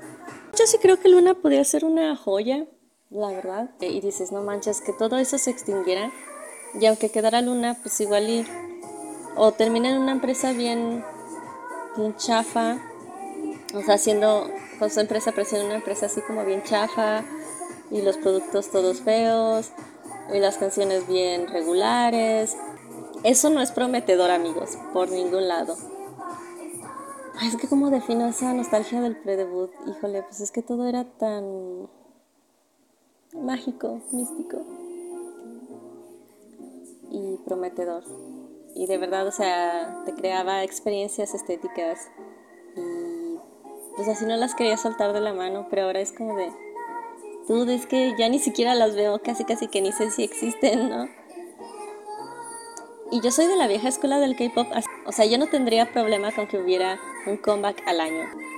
Yo 0.57 0.65
sí 0.65 0.77
creo 0.81 0.99
que 0.99 1.09
Luna 1.09 1.35
podría 1.35 1.63
ser 1.63 1.85
una 1.85 2.15
joya 2.15 2.65
la 3.11 3.27
verdad. 3.27 3.69
Y 3.79 4.01
dices, 4.01 4.31
no 4.31 4.41
manches, 4.41 4.81
que 4.81 4.93
todo 4.93 5.17
eso 5.17 5.37
se 5.37 5.51
extinguiera. 5.51 6.11
Y 6.79 6.85
aunque 6.85 7.09
quedara 7.09 7.41
Luna, 7.41 7.77
pues 7.81 7.99
igual 7.99 8.29
ir. 8.29 8.47
O 9.35 9.51
termina 9.51 9.89
en 9.89 10.01
una 10.01 10.13
empresa 10.13 10.53
bien, 10.53 11.03
bien 11.97 12.15
chafa. 12.15 12.77
O 13.75 13.81
sea, 13.81 13.95
haciendo, 13.95 14.49
con 14.79 14.89
su 14.89 14.99
empresa, 14.99 15.31
pero 15.35 15.47
una 15.65 15.75
empresa 15.75 16.07
así 16.07 16.21
como 16.21 16.43
bien 16.45 16.63
chafa. 16.63 17.23
Y 17.91 18.01
los 18.01 18.17
productos 18.17 18.71
todos 18.71 19.01
feos. 19.01 19.71
Y 20.33 20.39
las 20.39 20.57
canciones 20.57 21.07
bien 21.07 21.47
regulares. 21.47 22.55
Eso 23.23 23.49
no 23.49 23.61
es 23.61 23.71
prometedor, 23.71 24.31
amigos, 24.31 24.77
por 24.93 25.11
ningún 25.11 25.47
lado. 25.47 25.75
Es 27.43 27.55
que 27.55 27.67
como 27.67 27.89
defino 27.89 28.27
esa 28.27 28.53
nostalgia 28.53 29.01
del 29.01 29.17
pre-debut. 29.17 29.71
Híjole, 29.87 30.23
pues 30.23 30.39
es 30.41 30.51
que 30.51 30.61
todo 30.61 30.87
era 30.87 31.03
tan 31.03 31.89
mágico, 33.41 34.01
místico 34.11 34.65
y 37.11 37.37
prometedor. 37.45 38.03
Y 38.75 38.87
de 38.87 38.97
verdad, 38.97 39.27
o 39.27 39.31
sea, 39.31 40.03
te 40.05 40.13
creaba 40.13 40.63
experiencias 40.63 41.33
estéticas 41.33 42.09
y 42.75 43.37
pues 43.95 44.07
así 44.07 44.25
no 44.25 44.37
las 44.37 44.55
quería 44.55 44.77
soltar 44.77 45.11
de 45.13 45.19
la 45.19 45.33
mano, 45.33 45.67
pero 45.69 45.83
ahora 45.83 45.99
es 45.99 46.13
como 46.13 46.37
de, 46.37 46.49
tú 47.47 47.63
es 47.69 47.85
que 47.85 48.15
ya 48.17 48.29
ni 48.29 48.39
siquiera 48.39 48.73
las 48.75 48.95
veo, 48.95 49.21
casi 49.21 49.43
casi 49.43 49.67
que 49.67 49.81
ni 49.81 49.91
sé 49.91 50.09
si 50.11 50.23
existen, 50.23 50.89
¿no? 50.89 51.09
Y 53.11 53.19
yo 53.19 53.29
soy 53.29 53.47
de 53.47 53.57
la 53.57 53.67
vieja 53.67 53.89
escuela 53.89 54.19
del 54.19 54.37
K-pop, 54.37 54.67
o 55.05 55.11
sea, 55.11 55.25
yo 55.25 55.37
no 55.37 55.47
tendría 55.47 55.91
problema 55.91 56.31
con 56.31 56.47
que 56.47 56.57
hubiera 56.57 56.97
un 57.27 57.35
comeback 57.35 57.85
al 57.85 57.99
año 57.99 58.50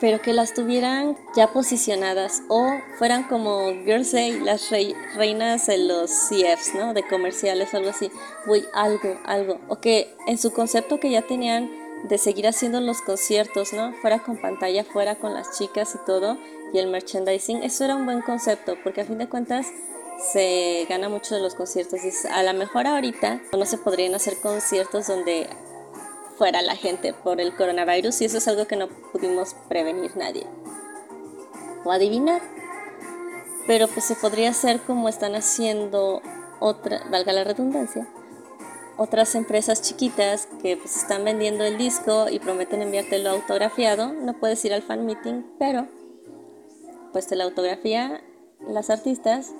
pero 0.00 0.22
que 0.22 0.32
las 0.32 0.54
tuvieran 0.54 1.16
ya 1.36 1.52
posicionadas 1.52 2.42
o 2.48 2.70
fueran 2.98 3.24
como 3.24 3.68
Girls 3.84 4.12
Day, 4.12 4.40
las 4.40 4.70
reinas 5.14 5.66
de 5.66 5.78
los 5.78 6.10
CFs, 6.10 6.74
¿no? 6.74 6.94
De 6.94 7.06
comerciales, 7.06 7.74
algo 7.74 7.90
así. 7.90 8.10
Uy, 8.46 8.64
algo, 8.72 9.18
algo. 9.26 9.60
O 9.68 9.80
que 9.80 10.14
en 10.26 10.38
su 10.38 10.52
concepto 10.52 10.98
que 10.98 11.10
ya 11.10 11.22
tenían 11.22 11.70
de 12.08 12.16
seguir 12.16 12.46
haciendo 12.46 12.80
los 12.80 13.02
conciertos, 13.02 13.72
¿no? 13.72 13.92
Fuera 14.00 14.20
con 14.20 14.38
pantalla, 14.38 14.84
fuera 14.84 15.16
con 15.16 15.34
las 15.34 15.58
chicas 15.58 15.94
y 15.94 16.04
todo, 16.06 16.38
y 16.72 16.78
el 16.78 16.86
merchandising, 16.88 17.62
eso 17.62 17.84
era 17.84 17.96
un 17.96 18.06
buen 18.06 18.22
concepto, 18.22 18.76
porque 18.82 19.02
a 19.02 19.04
fin 19.04 19.18
de 19.18 19.28
cuentas 19.28 19.66
se 20.32 20.86
gana 20.88 21.08
mucho 21.08 21.34
de 21.34 21.42
los 21.42 21.54
conciertos. 21.54 22.00
Y 22.04 22.28
a 22.28 22.42
lo 22.42 22.54
mejor 22.54 22.86
ahorita 22.86 23.42
no 23.56 23.66
se 23.66 23.78
podrían 23.78 24.14
hacer 24.14 24.36
conciertos 24.38 25.06
donde 25.06 25.48
fuera 26.40 26.62
la 26.62 26.74
gente 26.74 27.12
por 27.12 27.38
el 27.38 27.54
coronavirus 27.54 28.22
y 28.22 28.24
eso 28.24 28.38
es 28.38 28.48
algo 28.48 28.66
que 28.66 28.74
no 28.74 28.88
pudimos 28.88 29.54
prevenir 29.68 30.16
nadie 30.16 30.46
o 31.84 31.92
adivinar. 31.92 32.40
Pero 33.66 33.88
pues 33.88 34.06
se 34.06 34.14
podría 34.14 34.48
hacer 34.48 34.80
como 34.80 35.10
están 35.10 35.34
haciendo 35.34 36.22
otra, 36.58 37.02
valga 37.10 37.34
la 37.34 37.44
redundancia, 37.44 38.08
otras 38.96 39.34
empresas 39.34 39.82
chiquitas 39.82 40.48
que 40.62 40.78
pues 40.78 40.96
están 40.96 41.26
vendiendo 41.26 41.62
el 41.62 41.76
disco 41.76 42.30
y 42.30 42.38
prometen 42.38 42.80
enviártelo 42.80 43.28
autografiado. 43.28 44.10
No 44.10 44.32
puedes 44.40 44.64
ir 44.64 44.72
al 44.72 44.80
fan 44.80 45.04
meeting, 45.04 45.42
pero 45.58 45.88
pues 47.12 47.26
te 47.26 47.36
la 47.36 47.44
autografía 47.44 48.22
las 48.66 48.88
artistas 48.88 49.52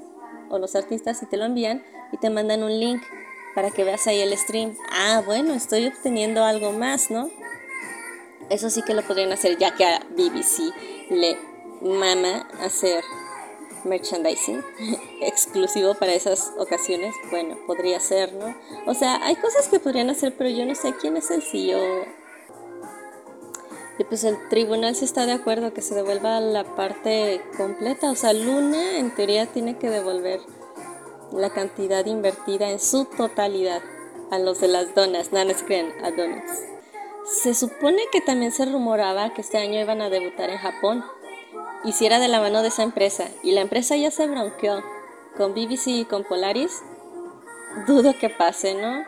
o 0.49 0.59
los 0.59 0.75
artistas 0.75 1.23
y 1.23 1.27
te 1.27 1.37
lo 1.37 1.45
envían 1.45 1.83
y 2.11 2.17
te 2.17 2.31
mandan 2.31 2.63
un 2.63 2.81
link 2.81 3.03
para 3.55 3.71
que 3.71 3.85
veas 3.85 4.07
ahí 4.07 4.21
el 4.21 4.37
stream. 4.37 4.77
Ah, 4.91 5.23
bueno, 5.25 5.55
estoy 5.55 5.87
obteniendo 5.87 6.45
algo 6.45 6.73
más, 6.73 7.11
¿no? 7.11 7.31
Eso 8.49 8.71
sí 8.71 8.83
que 8.83 8.95
lo 8.95 9.03
podrían 9.03 9.33
hacer 9.33 9.59
ya 9.59 9.75
que 9.75 9.85
a 9.85 10.01
BBC 10.11 10.73
le 11.11 11.37
mama 11.81 12.49
hacer 12.61 13.05
merchandising 13.85 14.63
exclusivo 15.21 15.95
para 15.95 16.13
esas 16.13 16.53
ocasiones. 16.59 17.15
Bueno, 17.31 17.57
podría 17.67 18.01
ser, 18.01 18.33
¿no? 18.33 18.55
O 18.87 18.95
sea, 18.95 19.25
hay 19.25 19.37
cosas 19.37 19.69
que 19.69 19.81
podrían 19.81 20.11
hacer, 20.11 20.35
pero 20.37 20.51
yo 20.51 20.65
no 20.67 20.75
sé 20.75 20.95
quién 21.01 21.17
es 21.17 21.31
el 21.31 21.43
CEO. 21.43 22.05
Y 23.99 24.05
pues 24.05 24.25
el 24.25 24.49
tribunal 24.49 24.97
sí 24.97 25.05
está 25.05 25.27
de 25.27 25.33
acuerdo 25.33 25.75
que 25.75 25.83
se 25.83 25.95
devuelva 25.95 26.41
la 26.41 26.65
parte 26.65 27.43
completa. 27.57 28.11
O 28.11 28.15
sea, 28.15 28.33
Luna 28.33 28.99
en 28.99 29.15
teoría 29.15 29.47
tiene 29.47 29.77
que 29.77 29.91
devolver 29.91 30.41
la 31.33 31.51
cantidad 31.51 32.05
invertida 32.07 32.71
en 32.71 32.81
su 32.81 33.05
totalidad 33.05 33.83
a 34.31 34.39
los 34.39 34.61
de 34.61 34.69
las 34.69 34.95
donas, 34.95 35.33
no, 35.33 35.41
a 35.41 36.11
donuts. 36.11 36.65
Se 37.25 37.55
supone 37.55 38.03
que 38.13 38.21
también 38.21 38.53
se 38.53 38.65
rumoraba 38.65 39.33
que 39.35 39.41
este 39.41 39.59
año 39.59 39.81
iban 39.81 40.01
a 40.01 40.11
debutar 40.11 40.51
en 40.51 40.59
Japón. 40.59 41.05
Y 41.85 41.93
si 41.93 42.07
era 42.07 42.19
de 42.19 42.29
la 42.29 42.41
mano 42.41 42.63
de 42.63 42.69
esa 42.69 42.83
empresa, 42.83 43.29
y 43.43 43.53
la 43.53 43.61
empresa 43.61 43.97
ya 43.97 44.11
se 44.11 44.27
bronqueó 44.27 44.83
con 45.37 45.55
BBC 45.55 45.89
y 45.89 46.05
con 46.05 46.25
Polaris, 46.25 46.83
dudo 47.87 48.15
que 48.19 48.29
pase, 48.29 48.75
¿no? 48.75 49.05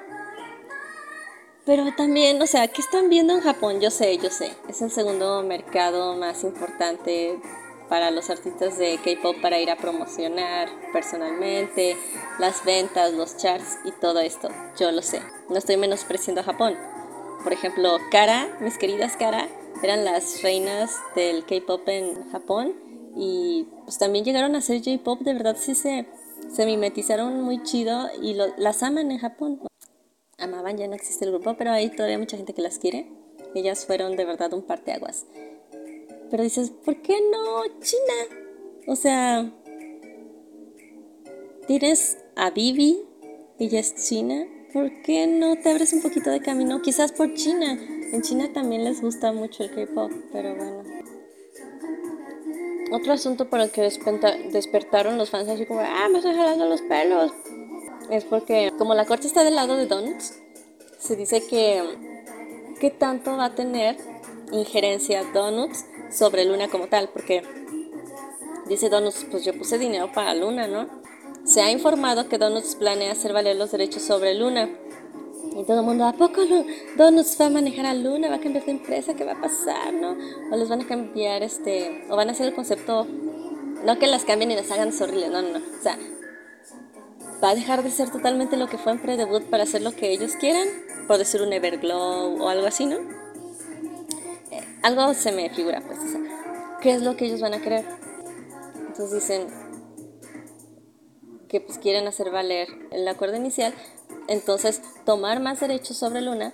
Pero 1.64 1.84
también, 1.96 2.40
o 2.42 2.46
sea, 2.46 2.66
¿qué 2.68 2.80
están 2.80 3.08
viendo 3.08 3.34
en 3.34 3.40
Japón? 3.40 3.80
Yo 3.80 3.90
sé, 3.90 4.18
yo 4.18 4.30
sé. 4.30 4.52
Es 4.68 4.82
el 4.82 4.90
segundo 4.90 5.42
mercado 5.42 6.16
más 6.16 6.42
importante 6.42 7.38
para 7.92 8.11
los 8.11 8.30
artistas 8.30 8.78
de 8.78 8.96
K-pop 9.04 9.37
para 9.42 9.61
ir 9.61 9.70
a 9.70 9.76
promocionar 9.76 10.70
personalmente, 10.94 11.94
las 12.38 12.64
ventas, 12.64 13.12
los 13.12 13.37
charts 13.37 13.80
y 13.84 13.90
todo 13.92 14.20
esto. 14.20 14.49
Yo 14.80 14.90
lo 14.92 15.02
sé. 15.02 15.20
No 15.50 15.58
estoy 15.58 15.76
menospreciando 15.76 16.40
a 16.40 16.44
Japón. 16.44 16.75
Por 17.44 17.52
ejemplo, 17.52 17.99
Kara, 18.11 18.49
mis 18.62 18.78
queridas 18.78 19.18
Kara, 19.18 19.46
eran 19.82 20.06
las 20.06 20.42
reinas 20.42 20.96
del 21.14 21.44
K-pop 21.44 21.87
en 21.87 22.30
Japón 22.30 22.72
y 23.14 23.68
pues 23.84 23.99
también 23.99 24.25
llegaron 24.25 24.54
a 24.54 24.61
hacer 24.61 24.78
J-pop. 24.82 25.20
De 25.20 25.34
verdad 25.34 25.58
sí 25.61 25.75
se, 25.75 26.06
se 26.50 26.64
mimetizaron 26.64 27.42
muy 27.42 27.62
chido 27.62 28.08
y 28.22 28.38
las 28.56 28.82
aman 28.82 29.11
en 29.11 29.18
Japón. 29.18 29.61
Amaban, 30.38 30.78
ya 30.78 30.88
no 30.88 30.94
existe 30.94 31.26
el 31.26 31.32
grupo, 31.32 31.58
pero 31.58 31.72
hay 31.72 31.90
todavía 31.90 32.18
mucha 32.18 32.38
gente 32.38 32.54
que 32.54 32.62
las 32.62 32.78
quiere. 32.78 33.12
Ellas 33.54 33.84
fueron 33.84 34.16
de 34.16 34.25
verdad 34.25 34.54
un 34.54 34.62
parteaguas. 34.62 35.26
Pero 36.32 36.44
dices, 36.44 36.70
¿por 36.70 36.96
qué 37.02 37.14
no 37.30 37.78
China? 37.80 38.14
O 38.86 38.96
sea, 38.96 39.52
tienes 41.66 42.16
a 42.36 42.48
Bibi, 42.48 43.04
ella 43.58 43.78
es 43.78 43.94
china. 43.96 44.46
¿Por 44.72 45.02
qué 45.02 45.26
no 45.26 45.56
te 45.56 45.68
abres 45.68 45.92
un 45.92 46.00
poquito 46.00 46.30
de 46.30 46.40
camino? 46.40 46.80
Quizás 46.80 47.12
por 47.12 47.34
China. 47.34 47.78
En 48.14 48.22
China 48.22 48.50
también 48.50 48.82
les 48.82 49.02
gusta 49.02 49.30
mucho 49.32 49.62
el 49.62 49.74
K-pop, 49.74 50.10
pero 50.32 50.56
bueno. 50.56 50.84
Otro 52.92 53.12
asunto 53.12 53.50
por 53.50 53.60
el 53.60 53.70
que 53.70 53.82
despertaron 53.82 55.18
los 55.18 55.28
fans 55.28 55.50
así 55.50 55.66
como, 55.66 55.80
ah, 55.80 56.08
me 56.10 56.16
estoy 56.16 56.34
jalando 56.34 56.66
los 56.66 56.80
pelos. 56.80 57.30
Es 58.08 58.24
porque 58.24 58.72
como 58.78 58.94
la 58.94 59.04
corte 59.04 59.26
está 59.26 59.44
del 59.44 59.56
lado 59.56 59.76
de 59.76 59.84
Donuts, 59.84 60.40
se 60.98 61.14
dice 61.14 61.46
que 61.46 61.82
qué 62.80 62.90
tanto 62.90 63.36
va 63.36 63.44
a 63.44 63.54
tener 63.54 63.98
injerencia 64.50 65.24
Donuts 65.34 65.84
sobre 66.12 66.45
Luna 66.45 66.69
como 66.69 66.87
tal, 66.88 67.09
porque 67.09 67.42
dice 68.66 68.88
Donuts, 68.88 69.26
pues 69.31 69.45
yo 69.45 69.57
puse 69.57 69.78
dinero 69.78 70.11
para 70.12 70.35
Luna, 70.35 70.66
¿no? 70.66 70.88
Se 71.45 71.61
ha 71.61 71.71
informado 71.71 72.28
que 72.28 72.38
Donuts 72.38 72.76
planea 72.76 73.12
hacer 73.12 73.33
valer 73.33 73.57
los 73.57 73.73
derechos 73.73 74.02
sobre 74.02 74.35
Luna. 74.35 74.69
Y 75.57 75.64
todo 75.64 75.81
el 75.81 75.87
mundo, 75.87 76.04
¿a 76.07 76.12
poco 76.12 76.42
Donuts 76.97 77.37
va 77.40 77.47
a 77.47 77.50
manejar 77.50 77.87
a 77.87 77.95
Luna? 77.95 78.28
¿Va 78.28 78.37
a 78.37 78.40
cambiar 78.40 78.64
de 78.64 78.73
empresa? 78.73 79.14
¿Qué 79.14 79.25
va 79.25 79.33
a 79.33 79.40
pasar? 79.40 79.92
¿No? 79.92 80.16
O 80.50 80.57
les 80.57 80.69
van 80.69 80.83
a 80.83 80.87
cambiar, 80.87 81.42
este, 81.42 82.04
o 82.09 82.16
van 82.16 82.28
a 82.28 82.33
hacer 82.33 82.47
el 82.47 82.54
concepto, 82.54 83.07
no 83.85 83.99
que 83.99 84.07
las 84.07 84.25
cambien 84.25 84.50
y 84.50 84.57
las 84.57 84.71
hagan 84.71 84.92
horribles, 84.99 85.31
no, 85.31 85.42
no, 85.42 85.59
no. 85.59 85.59
O 85.59 85.83
sea, 85.83 85.99
va 87.42 87.50
a 87.50 87.54
dejar 87.54 87.83
de 87.83 87.90
ser 87.90 88.11
totalmente 88.11 88.57
lo 88.57 88.69
que 88.69 88.78
fue 88.78 88.92
en 88.92 89.02
pre-debut 89.02 89.42
para 89.45 89.64
hacer 89.64 89.83
lo 89.83 89.92
que 89.92 90.12
ellos 90.12 90.33
quieran, 90.38 90.69
por 91.09 91.19
decir 91.19 91.42
un 91.42 91.52
Everglow 91.52 92.40
o 92.40 92.49
algo 92.49 92.66
así, 92.66 92.87
¿no? 92.87 92.99
Algo 94.82 95.14
se 95.14 95.32
me 95.32 95.50
figura, 95.50 95.80
pues, 95.86 95.98
¿qué 96.80 96.92
es 96.92 97.02
lo 97.02 97.16
que 97.16 97.26
ellos 97.26 97.40
van 97.40 97.54
a 97.54 97.60
querer? 97.60 97.84
Entonces 98.88 99.12
dicen 99.12 99.46
que 101.48 101.60
pues 101.60 101.78
quieren 101.78 102.06
hacer 102.06 102.30
valer 102.30 102.68
el 102.90 103.06
acuerdo 103.06 103.36
inicial, 103.36 103.74
entonces 104.26 104.82
tomar 105.04 105.40
más 105.40 105.60
derechos 105.60 105.96
sobre 105.96 106.22
Luna, 106.22 106.52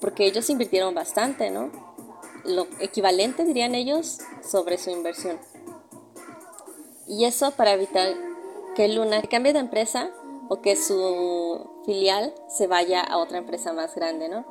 porque 0.00 0.26
ellos 0.26 0.48
invirtieron 0.50 0.94
bastante, 0.94 1.50
¿no? 1.50 1.70
Lo 2.44 2.66
equivalente, 2.80 3.44
dirían 3.44 3.74
ellos, 3.74 4.18
sobre 4.42 4.78
su 4.78 4.90
inversión. 4.90 5.38
Y 7.06 7.24
eso 7.24 7.50
para 7.52 7.72
evitar 7.72 8.14
que 8.74 8.88
Luna 8.88 9.22
cambie 9.22 9.52
de 9.52 9.60
empresa 9.60 10.10
o 10.48 10.60
que 10.60 10.76
su 10.76 11.82
filial 11.86 12.34
se 12.48 12.66
vaya 12.66 13.02
a 13.02 13.18
otra 13.18 13.38
empresa 13.38 13.72
más 13.72 13.94
grande, 13.94 14.28
¿no? 14.28 14.44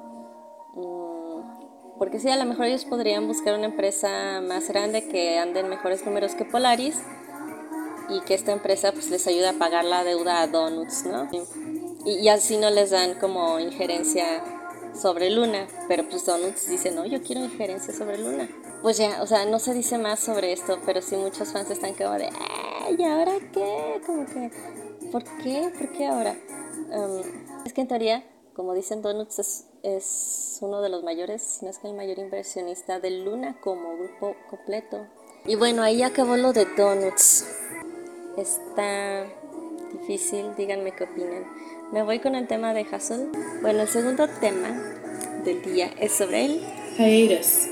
Porque 1.97 2.19
sí, 2.19 2.29
a 2.29 2.37
lo 2.37 2.45
mejor 2.45 2.65
ellos 2.65 2.85
podrían 2.85 3.27
buscar 3.27 3.55
una 3.55 3.65
empresa 3.65 4.41
más 4.41 4.67
grande 4.67 5.07
que 5.07 5.37
ande 5.39 5.59
en 5.59 5.69
mejores 5.69 6.05
números 6.05 6.33
que 6.35 6.45
Polaris 6.45 6.97
y 8.09 8.21
que 8.21 8.33
esta 8.33 8.51
empresa 8.51 8.91
pues 8.91 9.09
les 9.09 9.25
ayude 9.27 9.47
a 9.47 9.53
pagar 9.53 9.85
la 9.85 10.03
deuda 10.03 10.41
a 10.41 10.47
Donuts, 10.47 11.05
¿no? 11.05 11.29
Y, 12.05 12.27
así 12.27 12.57
no 12.57 12.69
les 12.69 12.89
dan 12.89 13.13
como 13.15 13.59
injerencia 13.59 14.43
sobre 14.99 15.29
Luna, 15.29 15.67
pero 15.87 16.07
pues 16.09 16.25
Donuts 16.25 16.67
dice, 16.67 16.91
no, 16.91 17.05
yo 17.05 17.21
quiero 17.23 17.43
injerencia 17.43 17.93
sobre 17.93 18.17
Luna. 18.17 18.49
Pues 18.81 18.97
ya, 18.97 19.21
o 19.21 19.27
sea, 19.27 19.45
no 19.45 19.59
se 19.59 19.73
dice 19.73 19.97
más 19.97 20.19
sobre 20.19 20.51
esto, 20.51 20.79
pero 20.85 21.01
sí 21.01 21.15
muchos 21.15 21.53
fans 21.53 21.69
están 21.71 21.93
como 21.93 22.11
de, 22.11 22.29
¿y 22.97 23.03
ahora 23.03 23.33
qué? 23.53 24.01
Como 24.05 24.25
que, 24.25 24.51
¿por 25.11 25.23
qué? 25.23 25.71
¿Por 25.77 25.89
qué 25.93 26.07
ahora? 26.07 26.35
Um, 26.91 27.21
es 27.65 27.71
que 27.71 27.81
en 27.81 27.87
teoría, 27.87 28.23
como 28.55 28.73
dicen 28.73 29.01
Donuts, 29.01 29.39
es 29.39 29.65
es 29.83 30.59
uno 30.61 30.81
de 30.81 30.87
los 30.87 31.03
mayores, 31.03 31.41
si 31.41 31.65
no 31.65 31.71
es 31.71 31.77
que 31.77 31.87
el 31.87 31.93
mayor 31.93 32.17
inversionista 32.17 33.01
de 33.01 33.11
Luna 33.11 33.59
como 33.59 33.97
grupo 33.97 34.35
completo. 34.49 35.05
Y 35.45 35.55
bueno, 35.55 35.83
ahí 35.83 36.01
acabó 36.01 36.37
lo 36.37 36.53
de 36.53 36.65
Donuts. 36.77 37.45
Está 38.37 39.25
difícil, 39.91 40.55
díganme 40.55 40.93
qué 40.95 41.03
opinan. 41.03 41.43
Me 41.91 42.01
voy 42.01 42.19
con 42.19 42.35
el 42.35 42.47
tema 42.47 42.73
de 42.73 42.87
Hassel. 42.89 43.29
Bueno, 43.61 43.81
el 43.81 43.89
segundo 43.89 44.27
tema 44.39 44.69
del 45.43 45.61
día 45.61 45.91
es 45.99 46.13
sobre 46.13 46.45
el 46.45 46.61
hiatus 46.97 47.67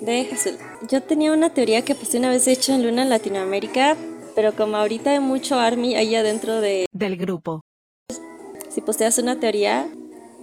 de 0.00 0.28
Hassel. 0.32 0.58
Yo 0.88 1.02
tenía 1.02 1.32
una 1.32 1.52
teoría 1.52 1.84
que 1.84 1.94
pues 1.94 2.14
una 2.14 2.30
vez 2.30 2.48
hecho 2.48 2.72
en 2.72 2.82
Luna 2.82 3.02
en 3.02 3.10
Latinoamérica, 3.10 3.94
pero 4.34 4.56
como 4.56 4.78
ahorita 4.78 5.10
hay 5.10 5.20
mucho 5.20 5.58
ARMY 5.58 5.96
ahí 5.96 6.16
adentro 6.16 6.62
de... 6.62 6.86
del 6.92 7.18
grupo. 7.18 7.60
Si 8.70 8.80
posteas 8.80 9.18
una 9.18 9.38
teoría, 9.38 9.86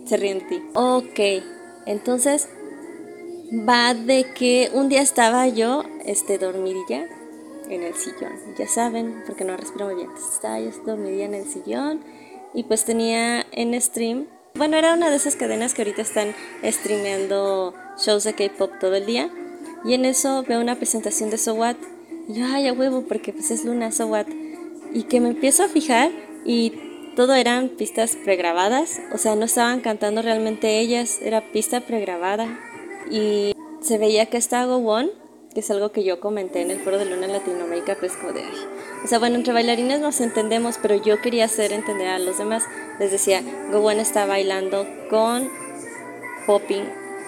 se 0.10 0.18
ríen 0.18 0.39
de 0.39 0.46
ti. 0.46 0.63
Ok, 0.74 1.44
entonces 1.86 2.50
va 3.68 3.94
de 3.94 4.25
que 4.34 4.70
un 4.74 4.89
día 4.89 5.01
estaba 5.01 5.48
yo 5.48 5.84
este, 6.06 6.38
dormidilla 6.38 7.08
en 7.70 7.84
el 7.84 7.94
sillón. 7.96 8.34
Ya 8.58 8.68
saben, 8.68 9.24
porque 9.25 9.44
no 9.44 9.56
respiro 9.56 9.86
muy 9.86 9.96
bien. 9.96 10.10
estaba 10.34 10.60
yo 10.60 10.72
dormidilla 10.86 11.25
en 11.25 11.36
el 11.36 11.46
sillón 11.46 12.01
y 12.54 12.63
pues 12.63 12.86
tenía 12.86 13.46
en 13.51 13.80
stream. 13.80 14.28
Bueno, 14.56 14.78
era 14.78 14.94
una 14.94 15.10
de 15.10 15.16
esas 15.16 15.36
cadenas 15.36 15.74
que 15.74 15.84
ahorita 15.84 16.01
están 16.01 16.34
streameando 16.63 17.74
shows 17.98 18.24
de 18.24 18.34
K-pop 18.34 18.72
todo 18.80 18.96
el 18.96 19.06
día. 19.06 19.30
Y 19.86 19.94
en 19.94 20.06
eso 20.06 20.44
veo 20.44 20.60
una 20.60 20.75
presentación 20.75 21.30
de 21.30 21.38
So 21.38 21.54
What. 21.54 21.78
Y 22.28 22.34
yo, 22.34 22.46
ay, 22.48 22.68
a 22.68 22.74
huevo, 22.74 23.04
porque 23.08 23.32
pues 23.32 23.51
es 23.51 23.63
Luna, 23.63 23.92
So 23.92 24.08
What. 24.08 24.28
Y 24.92 25.04
que 25.04 25.22
me 25.22 25.30
empiezo 25.30 25.63
a 25.63 25.68
fijar 25.68 26.12
y 26.44 26.88
todo 27.16 27.34
eran 27.36 27.70
pistas 27.70 28.16
pregrabadas, 28.16 29.01
o 29.13 29.18
sea, 29.18 29.36
no 29.36 29.46
estaban 29.46 29.82
cantando 29.82 30.22
realmente 30.22 30.80
ellas, 30.80 31.20
era 31.22 31.51
pista 31.51 31.82
pregrabada. 31.82 32.60
Y 33.10 33.54
se 33.82 33.98
veía 33.98 34.28
que 34.28 34.38
esta 34.38 34.68
One, 34.68 35.10
que 35.54 35.62
es 35.62 35.72
algo 35.72 35.92
que 35.92 36.04
yo 36.04 36.20
comenté 36.20 36.62
en 36.62 36.72
el 36.72 36.80
foro 36.80 36.98
de 36.98 37.06
Luna 37.06 37.25
en 37.25 37.34
Latinoamérica, 37.34 37.98
pues 38.00 38.13
como 38.13 38.34
de, 38.34 38.44
o 39.04 39.08
sea, 39.08 39.20
bueno, 39.20 39.36
entre 39.36 39.54
bailarines 39.54 40.00
nos 40.00 40.22
entendemos, 40.22 40.78
pero 40.82 40.96
yo 40.96 41.22
quería 41.22 41.46
hacer 41.46 41.72
entender 41.74 42.08
a 42.08 42.20
los 42.20 42.38
demás. 42.38 42.63
Les 43.00 43.12
decía, 43.12 43.42
Go 43.72 43.80
One 43.80 44.01
está 44.01 44.25
bailando 44.25 44.86
con 45.10 45.50
popping 46.46 46.84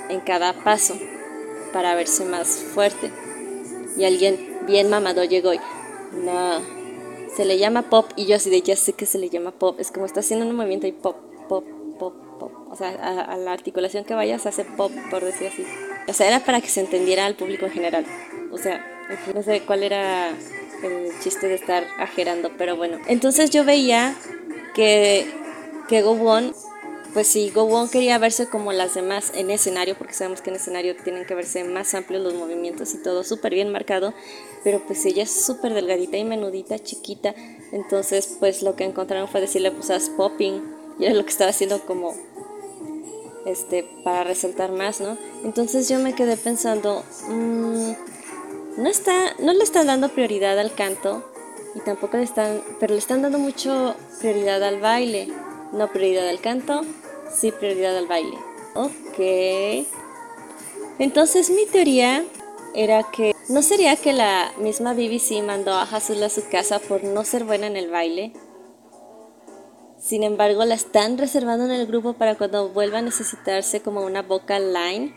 en 0.10 0.20
cada 0.20 0.54
paso 0.54 0.98
para 1.74 1.96
verse 1.96 2.26
más 2.26 2.48
fuerte. 2.48 3.12
Y 3.98 4.06
alguien 4.06 4.60
bien 4.68 4.90
mamado 4.90 5.24
llegó 5.24 5.54
y, 5.54 5.60
no, 6.14 6.81
se 7.36 7.46
le 7.46 7.58
llama 7.58 7.84
pop 7.84 8.08
y 8.16 8.26
yo 8.26 8.36
así 8.36 8.50
de 8.50 8.62
ya 8.62 8.76
sé 8.76 8.94
que 8.94 9.06
se 9.06 9.18
le 9.18 9.30
llama 9.30 9.52
pop, 9.52 9.80
es 9.80 9.92
como 9.92 10.06
está 10.06 10.20
haciendo 10.20 10.46
un 10.46 10.56
movimiento 10.56 10.88
y 10.88 10.92
pop, 10.92 11.18
pop, 11.48 11.66
pop, 11.98 12.14
pop, 12.40 12.52
o 12.70 12.76
sea, 12.76 12.90
a, 12.90 13.38
la 13.38 13.54
articulación 13.54 14.04
que 14.04 14.14
vayas 14.14 14.46
hace 14.46 14.66
pop, 14.66 14.92
por 15.10 15.24
decir 15.24 15.48
así. 15.48 15.66
O 16.08 16.14
sea, 16.14 16.28
era 16.28 16.40
para 16.40 16.62
que 16.62 16.68
se 16.68 16.82
entendiera 16.82 17.26
al 17.26 17.36
público 17.36 17.66
en 17.66 17.72
general. 17.72 18.06
O 18.52 18.58
sea, 18.58 18.86
no 19.34 19.44
sé 19.44 19.62
cuál 19.62 19.84
era 19.84 20.30
el 20.30 21.12
chiste 21.22 21.48
de 21.48 21.56
estar 21.56 21.86
ajerando, 22.00 22.52
pero 22.58 22.76
bueno. 22.76 22.98
Entonces 23.08 23.50
yo 23.50 23.64
veía 23.64 24.16
que, 24.74 25.32
que 25.88 26.02
Go 26.02 26.14
Won, 26.14 26.54
pues 27.14 27.28
sí, 27.28 27.52
Go 27.52 27.64
Won 27.64 27.90
quería 27.90 28.18
verse 28.18 28.48
como 28.48 28.72
las 28.72 28.94
demás 28.94 29.32
en 29.36 29.52
escenario, 29.52 29.98
porque 29.98 30.14
sabemos 30.14 30.42
que 30.42 30.50
en 30.50 30.56
escenario 30.56 30.96
tienen 30.96 31.26
que 31.26 31.36
verse 31.36 31.64
más 31.64 31.94
amplios 31.94 32.24
los 32.24 32.34
movimientos 32.34 32.94
y 32.94 33.04
todo 33.04 33.24
súper 33.24 33.54
bien 33.54 33.72
marcado, 33.72 34.14
pero 34.64 34.82
pues 34.86 35.06
ella 35.06 35.24
es 35.24 35.32
súper 35.32 35.74
delgadita 35.74 36.18
y 36.18 36.24
menudita, 36.24 36.80
chiquita, 36.80 37.36
entonces 37.72 38.38
pues 38.40 38.62
lo 38.62 38.76
que 38.76 38.86
encontraron 38.86 39.28
fue 39.28 39.42
decirle 39.42 39.72
pues 39.72 39.90
haz 39.90 40.10
popping, 40.10 40.62
y 41.00 41.06
era 41.06 41.16
lo 41.16 41.24
que 41.24 41.32
estaba 41.32 41.50
haciendo 41.50 41.82
como 41.82 42.16
este 43.46 43.84
para 44.04 44.24
resaltar 44.24 44.72
más, 44.72 45.02
¿no? 45.02 45.18
Entonces 45.44 45.90
yo 45.90 46.00
me 46.00 46.14
quedé 46.14 46.38
pensando, 46.38 47.04
mmm, 47.28 47.92
no 48.78 48.90
está, 48.90 49.34
no 49.40 49.54
le 49.54 49.64
están 49.64 49.88
dando 49.88 50.10
prioridad 50.10 50.58
al 50.60 50.74
canto 50.74 51.24
y 51.76 51.80
tampoco 51.80 52.18
le 52.18 52.24
están, 52.24 52.62
pero 52.80 52.94
le 52.94 53.00
están 53.00 53.22
dando 53.22 53.40
mucho 53.40 53.96
prioridad 54.20 54.64
al 54.64 54.80
baile. 54.80 55.28
No 55.72 55.88
prioridad 55.92 56.28
al 56.28 56.42
canto, 56.42 56.82
sí 57.34 57.52
prioridad 57.52 57.98
al 57.98 58.08
baile. 58.08 58.38
Ok. 58.76 59.88
Entonces 61.00 61.50
mi 61.50 61.66
teoría 61.66 62.24
era 62.76 63.04
que 63.12 63.34
no 63.50 63.62
sería 63.62 63.96
que 63.96 64.14
la 64.14 64.52
misma 64.58 64.94
BBC 64.94 65.44
mandó 65.44 65.74
a 65.74 65.84
Hazul 65.84 66.24
a 66.24 66.30
su 66.30 66.48
casa 66.50 66.80
por 66.80 67.04
no 67.04 67.24
ser 67.24 67.44
buena 67.44 67.68
en 67.68 67.76
el 67.76 67.90
baile. 67.90 68.34
Sin 70.00 70.24
embargo, 70.24 70.66
la 70.66 70.76
están 70.76 71.18
reservando 71.18 71.66
en 71.66 71.72
el 71.72 71.86
grupo 71.86 72.14
para 72.14 72.36
cuando 72.36 72.70
vuelva 72.70 73.00
a 73.00 73.02
necesitarse 73.02 73.82
como 73.82 74.02
una 74.02 74.24
vocal 74.24 74.74
line. 74.74 75.14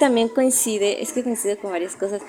También 0.00 0.28
coincide, 0.28 1.02
es 1.02 1.12
que 1.12 1.22
coincide 1.22 1.56
con 1.56 1.70
varias 1.70 1.94
cosas. 1.94 2.22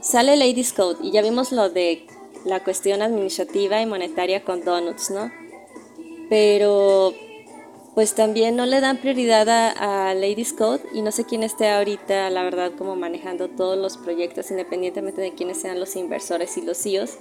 Sale 0.00 0.36
Ladies 0.36 0.72
Code 0.72 1.00
y 1.02 1.10
ya 1.10 1.20
vimos 1.20 1.52
lo 1.52 1.68
de 1.68 2.06
la 2.48 2.64
cuestión 2.64 3.02
administrativa 3.02 3.80
y 3.80 3.86
monetaria 3.86 4.42
con 4.42 4.64
Donuts, 4.64 5.10
¿no? 5.10 5.30
Pero 6.28 7.14
pues 7.94 8.14
también 8.14 8.54
no 8.54 8.64
le 8.64 8.80
dan 8.80 8.98
prioridad 8.98 9.48
a, 9.48 10.14
Ladies 10.14 10.52
Code 10.52 10.82
y 10.92 11.02
no 11.02 11.10
sé 11.10 11.24
quién 11.24 11.42
esté 11.42 11.68
ahorita, 11.68 12.30
la 12.30 12.44
verdad, 12.44 12.72
como 12.78 12.94
manejando 12.96 13.48
todos 13.48 13.76
los 13.76 13.96
proyectos, 13.96 14.50
independientemente 14.50 15.20
de 15.20 15.34
quiénes 15.34 15.60
sean 15.60 15.80
los 15.80 15.96
inversores 15.96 16.56
y 16.56 16.62
los 16.62 16.78
CEOs, 16.78 17.18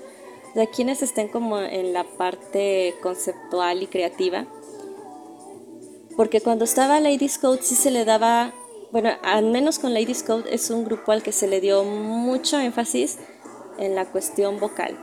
de 0.54 0.68
quienes 0.68 1.02
estén 1.02 1.30
como 1.30 1.60
en 1.60 1.94
la 1.94 2.04
parte 2.04 2.96
conceptual 3.02 3.82
y 3.82 3.88
creativa. 3.88 4.46
Porque 6.16 6.42
cuando 6.42 6.66
estaba 6.66 7.00
Ladies 7.00 7.38
Code 7.40 7.63
sí 7.63 7.76
se 7.76 7.92
le 7.92 8.06
daba 8.06 8.54
bueno, 8.92 9.10
al 9.22 9.46
menos 9.46 9.80
con 9.80 9.94
Ladies 9.94 10.24
Code 10.24 10.54
es 10.54 10.70
un 10.70 10.86
grupo 10.86 11.12
al 11.12 11.22
que 11.22 11.32
se 11.32 11.48
le 11.48 11.60
dio 11.60 11.84
mucho 11.84 12.58
énfasis 12.60 13.18
en 13.78 13.96
la 13.96 14.06
cuestión 14.06 14.60
vocal. 14.60 14.96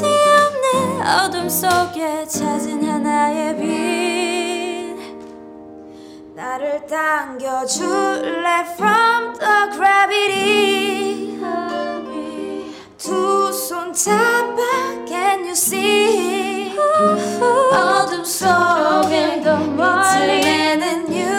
끝이 0.00 0.14
없는 0.14 1.02
어둠 1.24 1.48
속에 1.48 2.24
찾은 2.26 2.88
하나의 2.88 3.56
빛. 3.56 4.96
나를 6.36 6.86
당겨줄래? 6.86 8.64
From 8.76 9.34
the 9.38 9.70
gravity 9.72 11.38
두 12.98 13.50
손 13.52 13.92
잡아 13.92 14.62
can 15.06 15.40
you 15.44 15.50
see 15.52 16.72
어둠 17.72 18.24
속에 18.24 19.40
더 19.42 19.56
멀리 19.56 20.40
내는 20.40 21.08
universe 21.12 21.37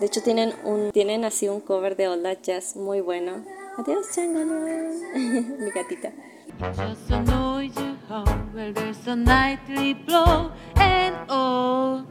De 0.00 0.06
hecho 0.06 0.22
tienen 0.22 0.52
un 0.64 0.90
tienen 0.92 1.24
así 1.24 1.48
un 1.48 1.60
cover 1.60 1.96
de 1.96 2.08
Old 2.08 2.42
Jazz 2.42 2.76
muy 2.76 3.00
bueno. 3.00 3.44
Adiós, 3.78 4.10
Changana. 4.14 4.90
Mi 5.14 5.70
gatita. 5.70 6.12
Just 6.58 7.10
all. 11.28 12.06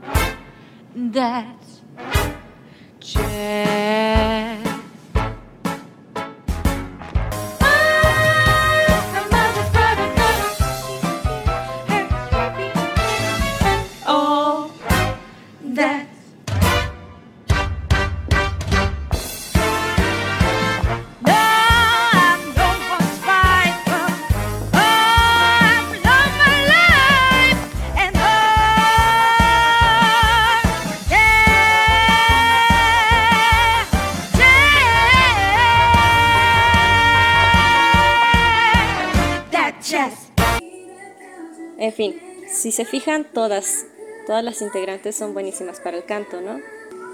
En 41.85 41.93
fin, 41.93 42.19
si 42.47 42.71
se 42.71 42.83
fijan 42.83 43.25
todas 43.31 43.85
todas 44.25 44.43
las 44.43 44.59
integrantes 44.63 45.15
son 45.15 45.35
buenísimas 45.35 45.79
para 45.79 45.97
el 45.97 46.05
canto, 46.05 46.41
¿no? 46.41 46.59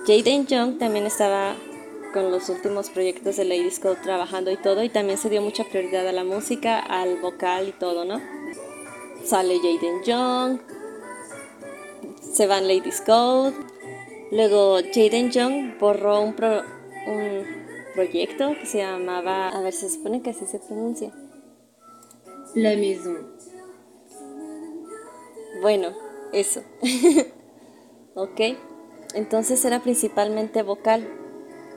Jaden 0.07 0.47
Young 0.47 0.77
también 0.79 1.05
estaba 1.05 1.55
con 2.13 2.31
los 2.31 2.47
últimos 2.47 2.89
proyectos 2.89 3.35
de 3.35 3.43
Ladies 3.43 3.79
Code 3.81 3.97
trabajando 4.01 4.49
y 4.49 4.55
todo 4.55 4.81
y 4.81 4.87
también 4.89 5.17
se 5.17 5.29
dio 5.29 5.41
mucha 5.41 5.65
prioridad 5.65 6.07
a 6.07 6.13
la 6.13 6.23
música, 6.23 6.79
al 6.79 7.17
vocal 7.19 7.67
y 7.67 7.73
todo, 7.73 8.05
¿no? 8.05 8.21
Sale 9.25 9.57
Jaden 9.57 10.03
Young, 10.05 10.59
se 12.21 12.47
van 12.47 12.67
Ladies 12.67 13.01
Code 13.01 13.53
Luego 14.31 14.77
Jaden 14.93 15.31
Young 15.31 15.77
borró 15.77 16.21
un, 16.21 16.33
pro- 16.33 16.63
un 17.07 17.45
proyecto 17.93 18.55
que 18.57 18.65
se 18.65 18.77
llamaba, 18.77 19.49
a 19.49 19.61
ver, 19.61 19.73
se 19.73 19.89
supone 19.89 20.21
que 20.21 20.29
así 20.29 20.45
se 20.45 20.59
pronuncia. 20.59 21.11
La 22.55 22.77
maison. 22.77 23.30
Bueno, 25.61 25.93
eso. 26.33 26.63
ok. 28.15 28.41
Entonces 29.13 29.63
era 29.63 29.81
principalmente 29.81 30.63
vocal. 30.63 31.07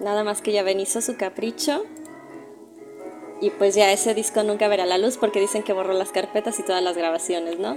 Nada 0.00 0.24
más 0.24 0.42
que 0.42 0.52
ya 0.52 0.68
hizo 0.70 1.00
su 1.00 1.16
capricho. 1.16 1.84
Y 3.40 3.50
pues 3.50 3.74
ya 3.74 3.92
ese 3.92 4.14
disco 4.14 4.42
nunca 4.42 4.68
verá 4.68 4.86
la 4.86 4.98
luz 4.98 5.18
porque 5.18 5.40
dicen 5.40 5.62
que 5.62 5.72
borró 5.72 5.92
las 5.92 6.12
carpetas 6.12 6.58
y 6.58 6.62
todas 6.62 6.82
las 6.82 6.96
grabaciones, 6.96 7.58
¿no? 7.58 7.76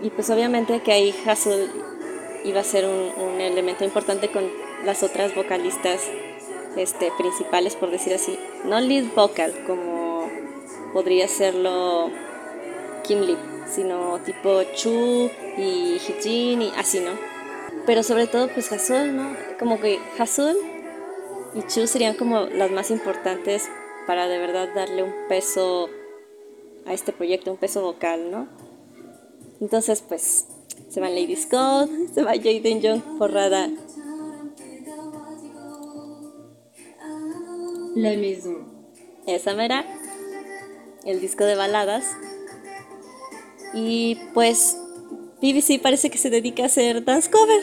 Y 0.00 0.10
pues 0.10 0.30
obviamente 0.30 0.80
que 0.80 0.92
ahí 0.92 1.14
Hassel 1.26 1.70
iba 2.44 2.60
a 2.60 2.64
ser 2.64 2.86
un, 2.86 3.12
un 3.22 3.40
elemento 3.40 3.84
importante 3.84 4.30
con 4.30 4.50
las 4.84 5.02
otras 5.02 5.34
vocalistas 5.34 6.00
este, 6.76 7.12
principales, 7.18 7.76
por 7.76 7.90
decir 7.90 8.14
así. 8.14 8.38
No 8.64 8.80
lead 8.80 9.04
vocal, 9.14 9.52
como 9.66 10.28
podría 10.92 11.28
serlo 11.28 12.10
Kim 13.02 13.20
Lee, 13.20 13.36
sino 13.70 14.20
tipo 14.20 14.62
Chu 14.74 15.30
y 15.56 15.96
Hijin 15.96 16.62
y 16.62 16.72
así, 16.76 17.00
¿no? 17.00 17.12
Pero 17.86 18.02
sobre 18.02 18.26
todo 18.26 18.48
pues 18.48 18.70
Hasul, 18.72 19.16
¿no? 19.16 19.36
Como 19.58 19.80
que 19.80 19.98
Hasul 20.18 20.56
y 21.54 21.62
Chu 21.62 21.86
serían 21.86 22.16
como 22.16 22.46
las 22.46 22.70
más 22.70 22.90
importantes 22.90 23.68
para 24.06 24.28
de 24.28 24.38
verdad 24.38 24.68
darle 24.74 25.02
un 25.02 25.14
peso 25.28 25.88
a 26.86 26.92
este 26.92 27.12
proyecto, 27.12 27.52
un 27.52 27.58
peso 27.58 27.82
vocal, 27.82 28.30
¿no? 28.30 28.48
Entonces 29.60 30.02
pues 30.06 30.46
se 30.88 31.00
van 31.00 31.14
Lady 31.14 31.36
Scott, 31.36 31.90
se 32.14 32.22
va 32.22 32.32
Jaden 32.32 32.80
Young, 32.80 33.18
porrada. 33.18 33.70
La 37.94 38.16
maison. 38.16 38.66
Esa 39.26 39.54
mera, 39.54 39.84
el 41.04 41.20
disco 41.20 41.44
de 41.44 41.56
baladas. 41.56 42.04
Y 43.72 44.16
pues 44.34 44.76
BBC 45.40 45.80
parece 45.80 46.10
que 46.10 46.18
se 46.18 46.30
dedica 46.30 46.64
a 46.64 46.66
hacer 46.66 47.04
dance 47.04 47.30
cover. 47.30 47.62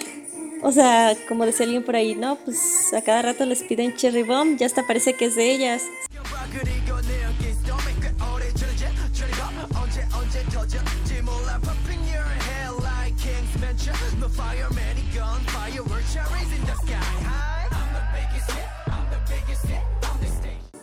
O 0.64 0.72
sea, 0.72 1.16
como 1.28 1.46
decía 1.46 1.66
alguien 1.66 1.84
por 1.84 1.96
ahí, 1.96 2.16
no, 2.16 2.36
pues 2.38 2.92
a 2.94 3.02
cada 3.02 3.22
rato 3.22 3.46
les 3.46 3.62
piden 3.64 3.96
Cherry 3.96 4.24
Bomb, 4.24 4.58
ya 4.58 4.66
hasta 4.66 4.88
parece 4.88 5.14
que 5.14 5.26
es 5.26 5.36
de 5.36 5.52
ellas. 5.52 5.84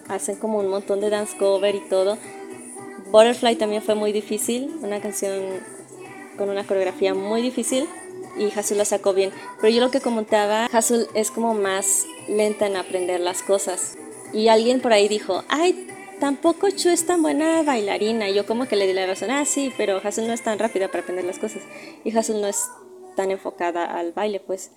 Hacen 0.08 0.36
como 0.36 0.58
un 0.58 0.68
montón 0.68 1.00
de 1.00 1.10
dance 1.10 1.36
cover 1.36 1.74
y 1.74 1.80
todo. 1.88 2.16
Butterfly 3.14 3.54
también 3.54 3.80
fue 3.80 3.94
muy 3.94 4.10
difícil, 4.10 4.76
una 4.82 5.00
canción 5.00 5.40
con 6.36 6.50
una 6.50 6.66
coreografía 6.66 7.14
muy 7.14 7.42
difícil 7.42 7.86
y 8.36 8.50
Hasul 8.50 8.78
la 8.78 8.84
sacó 8.84 9.14
bien. 9.14 9.30
Pero 9.60 9.72
yo 9.72 9.80
lo 9.80 9.92
que 9.92 10.00
comentaba, 10.00 10.66
Hasul 10.66 11.06
es 11.14 11.30
como 11.30 11.54
más 11.54 12.06
lenta 12.26 12.66
en 12.66 12.74
aprender 12.74 13.20
las 13.20 13.44
cosas. 13.44 13.96
Y 14.32 14.48
alguien 14.48 14.80
por 14.80 14.92
ahí 14.92 15.06
dijo, 15.06 15.44
ay, 15.48 15.86
tampoco 16.18 16.70
Chu 16.70 16.88
es 16.88 17.06
tan 17.06 17.22
buena 17.22 17.62
bailarina. 17.62 18.28
Y 18.28 18.34
yo 18.34 18.46
como 18.46 18.66
que 18.66 18.74
le 18.74 18.88
di 18.88 18.94
la 18.94 19.06
razón, 19.06 19.30
ah, 19.30 19.44
sí, 19.44 19.72
pero 19.76 20.00
Hasul 20.02 20.26
no 20.26 20.32
es 20.32 20.42
tan 20.42 20.58
rápida 20.58 20.88
para 20.88 21.02
aprender 21.02 21.24
las 21.24 21.38
cosas. 21.38 21.62
Y 22.02 22.18
Hasul 22.18 22.40
no 22.40 22.48
es 22.48 22.64
tan 23.14 23.30
enfocada 23.30 23.84
al 23.84 24.10
baile, 24.10 24.40
pues. 24.40 24.72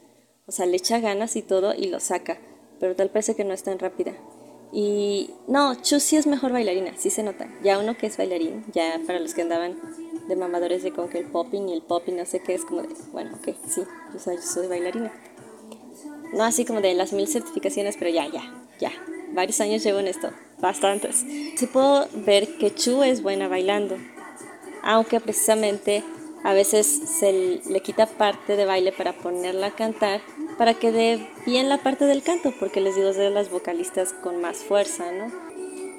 O 0.45 0.51
sea, 0.51 0.67
le 0.67 0.77
echa 0.77 0.99
ganas 0.99 1.35
y 1.37 1.41
todo 1.41 1.73
y 1.73 1.87
lo 1.87 1.99
saca. 1.99 2.37
Pero 2.79 2.95
tal 2.95 3.09
parece 3.09 3.35
que 3.35 3.43
no 3.43 3.55
es 3.55 3.63
tan 3.63 3.79
rápida. 3.79 4.13
Y 4.71 5.31
no, 5.47 5.75
Chu 5.81 5.99
sí 5.99 6.17
es 6.17 6.27
mejor 6.27 6.51
bailarina, 6.51 6.93
sí 6.97 7.09
se 7.09 7.23
nota. 7.23 7.47
Ya 7.63 7.79
uno 7.79 7.97
que 7.97 8.07
es 8.07 8.17
bailarín, 8.17 8.65
ya 8.73 8.99
para 9.05 9.19
los 9.19 9.33
que 9.33 9.41
andaban 9.41 9.77
de 10.27 10.35
mamadores 10.35 10.83
de 10.83 10.91
con 10.91 11.09
que 11.09 11.19
el 11.19 11.25
popping 11.25 11.69
y 11.69 11.73
el 11.73 11.81
popping 11.81 12.17
no 12.17 12.25
sé 12.25 12.41
qué 12.41 12.53
es 12.53 12.65
como 12.65 12.81
de, 12.81 12.89
bueno, 13.11 13.31
ok, 13.35 13.55
sí, 13.67 13.81
o 14.15 14.19
sea, 14.19 14.33
yo 14.33 14.41
soy 14.41 14.67
bailarina. 14.67 15.11
No 16.33 16.43
así 16.43 16.65
como 16.65 16.81
de 16.81 16.93
las 16.93 17.13
mil 17.13 17.27
certificaciones, 17.27 17.95
pero 17.97 18.11
ya, 18.11 18.27
ya, 18.27 18.43
ya. 18.79 18.91
Varios 19.31 19.61
años 19.61 19.83
llevo 19.83 19.99
en 19.99 20.07
esto, 20.07 20.29
bastantes. 20.59 21.25
Sí 21.55 21.67
puedo 21.67 22.07
ver 22.13 22.57
que 22.57 22.73
Chu 22.73 23.03
es 23.03 23.21
buena 23.21 23.47
bailando, 23.47 23.97
aunque 24.83 25.19
precisamente 25.19 26.03
a 26.43 26.53
veces 26.53 26.87
se 26.87 27.61
le 27.65 27.79
quita 27.81 28.05
parte 28.05 28.55
de 28.55 28.65
baile 28.65 28.91
para 28.91 29.13
ponerla 29.13 29.67
a 29.67 29.75
cantar 29.75 30.21
para 30.57 30.73
que 30.73 30.91
dé 30.91 31.27
bien 31.45 31.69
la 31.69 31.77
parte 31.77 32.05
del 32.05 32.23
canto, 32.23 32.53
porque 32.59 32.81
les 32.81 32.95
digo, 32.95 33.09
es 33.09 33.17
de 33.17 33.29
las 33.29 33.49
vocalistas 33.51 34.13
con 34.13 34.41
más 34.41 34.57
fuerza, 34.57 35.11
¿no? 35.11 35.31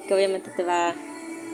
Que 0.07 0.15
obviamente 0.15 0.51
te 0.51 0.65
va 0.65 0.95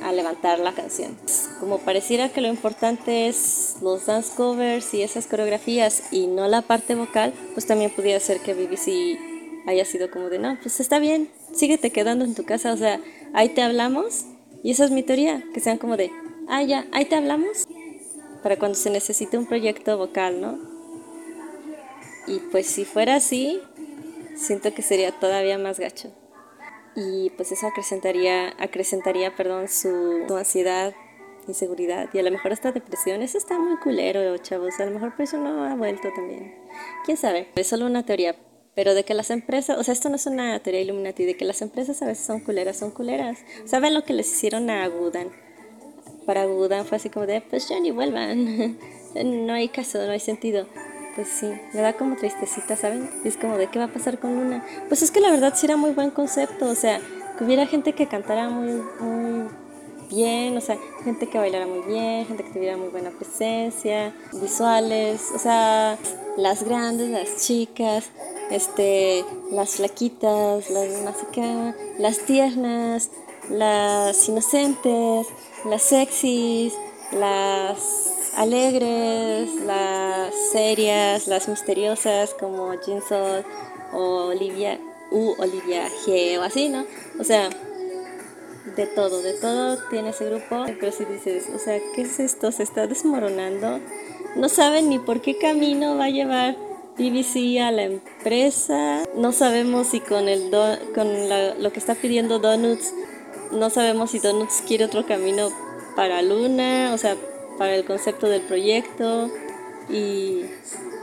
a 0.02 0.12
levantar 0.12 0.58
la 0.58 0.72
canción. 0.72 1.16
Como 1.60 1.78
pareciera 1.78 2.28
que 2.28 2.40
lo 2.40 2.48
importante 2.48 3.28
es 3.28 3.76
los 3.82 4.06
dance 4.06 4.34
covers 4.36 4.92
y 4.94 5.02
esas 5.02 5.26
coreografías 5.26 6.12
y 6.12 6.26
no 6.26 6.48
la 6.48 6.62
parte 6.62 6.94
vocal, 6.94 7.32
pues 7.52 7.66
también 7.66 7.90
pudiera 7.90 8.20
ser 8.20 8.40
que 8.40 8.54
BBC 8.54 9.18
haya 9.66 9.84
sido 9.84 10.10
como 10.10 10.28
de, 10.28 10.38
no, 10.38 10.58
pues 10.60 10.80
está 10.80 10.98
bien, 10.98 11.30
síguete 11.52 11.90
quedando 11.90 12.24
en 12.24 12.34
tu 12.34 12.44
casa, 12.44 12.72
o 12.72 12.76
sea, 12.76 13.00
ahí 13.32 13.50
te 13.50 13.62
hablamos. 13.62 14.24
Y 14.62 14.70
esa 14.70 14.84
es 14.86 14.90
mi 14.90 15.02
teoría, 15.02 15.44
que 15.52 15.60
sean 15.60 15.78
como 15.78 15.96
de, 15.96 16.10
ah, 16.48 16.62
ya, 16.62 16.86
ahí 16.92 17.04
te 17.04 17.16
hablamos. 17.16 17.66
Para 18.42 18.58
cuando 18.58 18.76
se 18.76 18.90
necesite 18.90 19.38
un 19.38 19.46
proyecto 19.46 19.96
vocal, 19.96 20.40
¿no? 20.40 20.73
Y 22.26 22.38
pues 22.38 22.66
si 22.66 22.84
fuera 22.84 23.16
así, 23.16 23.60
siento 24.36 24.74
que 24.74 24.82
sería 24.82 25.12
todavía 25.12 25.58
más 25.58 25.78
gacho. 25.78 26.12
Y 26.96 27.30
pues 27.30 27.50
eso 27.52 27.66
acrecentaría, 27.66 28.54
acrecentaría 28.58 29.34
perdón, 29.34 29.68
su, 29.68 30.24
ansiedad, 30.36 30.94
inseguridad 31.48 32.08
y 32.12 32.18
a 32.18 32.22
lo 32.22 32.30
mejor 32.30 32.52
hasta 32.52 32.72
depresión. 32.72 33.22
Eso 33.22 33.36
está 33.36 33.58
muy 33.58 33.76
culero, 33.78 34.36
chavos. 34.38 34.78
A 34.80 34.86
lo 34.86 34.92
mejor 34.92 35.14
por 35.16 35.22
eso 35.22 35.36
no 35.38 35.64
ha 35.64 35.74
vuelto 35.74 36.08
también. 36.14 36.54
¿Quién 37.04 37.16
sabe? 37.16 37.48
Es 37.56 37.66
solo 37.66 37.86
una 37.86 38.04
teoría. 38.04 38.36
Pero 38.74 38.94
de 38.94 39.04
que 39.04 39.14
las 39.14 39.30
empresas, 39.30 39.78
o 39.78 39.84
sea, 39.84 39.92
esto 39.92 40.08
no 40.08 40.16
es 40.16 40.26
una 40.26 40.58
teoría 40.60 40.80
Illuminati, 40.80 41.24
de 41.24 41.36
que 41.36 41.44
las 41.44 41.62
empresas 41.62 42.02
a 42.02 42.06
veces 42.06 42.26
son 42.26 42.40
culeras, 42.40 42.76
son 42.76 42.90
culeras. 42.90 43.38
¿Saben 43.66 43.94
lo 43.94 44.02
que 44.02 44.12
les 44.12 44.30
hicieron 44.32 44.68
a 44.68 44.82
Agudan? 44.82 45.28
Para 46.26 46.42
Agudan 46.42 46.84
fue 46.84 46.96
así 46.96 47.08
como 47.08 47.26
de, 47.26 47.40
pues 47.40 47.68
ya 47.68 47.78
ni 47.78 47.92
vuelvan. 47.92 48.76
no 49.24 49.52
hay 49.52 49.68
caso, 49.68 50.04
no 50.04 50.10
hay 50.10 50.18
sentido. 50.18 50.66
Pues 51.14 51.28
sí, 51.28 51.52
me 51.72 51.80
da 51.80 51.92
como 51.92 52.16
tristecita, 52.16 52.76
¿saben? 52.76 53.08
Y 53.24 53.28
es 53.28 53.36
como 53.36 53.56
de 53.56 53.68
qué 53.68 53.78
va 53.78 53.84
a 53.84 53.92
pasar 53.92 54.18
con 54.18 54.34
Luna. 54.34 54.64
Pues 54.88 55.02
es 55.02 55.10
que 55.10 55.20
la 55.20 55.30
verdad 55.30 55.54
sí 55.54 55.66
era 55.66 55.76
muy 55.76 55.92
buen 55.92 56.10
concepto, 56.10 56.68
o 56.68 56.74
sea, 56.74 57.00
que 57.38 57.44
hubiera 57.44 57.66
gente 57.66 57.92
que 57.92 58.08
cantara 58.08 58.48
muy, 58.48 58.82
muy 59.00 59.48
bien, 60.10 60.56
o 60.56 60.60
sea, 60.60 60.76
gente 61.04 61.28
que 61.28 61.38
bailara 61.38 61.66
muy 61.66 61.82
bien, 61.82 62.26
gente 62.26 62.42
que 62.42 62.50
tuviera 62.50 62.76
muy 62.76 62.88
buena 62.88 63.10
presencia, 63.10 64.12
visuales, 64.32 65.30
o 65.34 65.38
sea, 65.38 65.98
las 66.36 66.64
grandes, 66.64 67.10
las 67.10 67.46
chicas, 67.46 68.10
este, 68.50 69.24
las 69.50 69.76
flaquitas, 69.76 70.68
las 70.70 71.02
más 71.02 71.22
acá, 71.22 71.74
las 71.98 72.18
tiernas, 72.20 73.10
las 73.50 74.28
inocentes, 74.28 75.26
las 75.64 75.82
sexys, 75.82 76.74
las 77.12 78.13
alegres, 78.36 79.48
las 79.66 80.34
serias, 80.52 81.26
las 81.26 81.48
misteriosas 81.48 82.34
como 82.34 82.72
Jinsol 82.84 83.44
o 83.92 84.26
Olivia 84.26 84.78
U, 85.10 85.34
Olivia 85.38 85.88
G 86.04 86.38
o 86.38 86.42
así, 86.42 86.68
¿no? 86.68 86.84
O 87.20 87.24
sea, 87.24 87.48
de 88.76 88.86
todo, 88.86 89.22
de 89.22 89.34
todo 89.34 89.78
tiene 89.90 90.10
ese 90.10 90.24
grupo. 90.26 90.64
Pero 90.80 90.92
si 90.92 91.04
dices, 91.04 91.44
o 91.54 91.58
sea, 91.58 91.78
¿qué 91.94 92.02
es 92.02 92.18
esto? 92.20 92.50
Se 92.52 92.62
está 92.62 92.86
desmoronando. 92.86 93.80
No 94.36 94.48
saben 94.48 94.88
ni 94.88 94.98
por 94.98 95.20
qué 95.20 95.38
camino 95.38 95.96
va 95.96 96.06
a 96.06 96.10
llevar 96.10 96.56
BBC 96.98 97.60
a 97.60 97.70
la 97.70 97.84
empresa. 97.84 99.02
No 99.16 99.32
sabemos 99.32 99.88
si 99.88 100.00
con, 100.00 100.28
el 100.28 100.50
con 100.94 101.28
la- 101.28 101.54
lo 101.54 101.72
que 101.72 101.78
está 101.78 101.94
pidiendo 101.94 102.38
Donuts, 102.38 102.92
no 103.52 103.70
sabemos 103.70 104.10
si 104.10 104.18
Donuts 104.18 104.62
quiere 104.66 104.84
otro 104.86 105.06
camino 105.06 105.50
para 105.94 106.22
Luna, 106.22 106.90
o 106.92 106.98
sea, 106.98 107.16
para 107.58 107.74
el 107.74 107.84
concepto 107.84 108.28
del 108.28 108.42
proyecto. 108.42 109.30
Y 109.88 110.44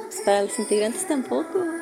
pues, 0.08 0.22
para 0.26 0.44
los 0.44 0.58
integrantes 0.60 1.08
tampoco. 1.08 1.81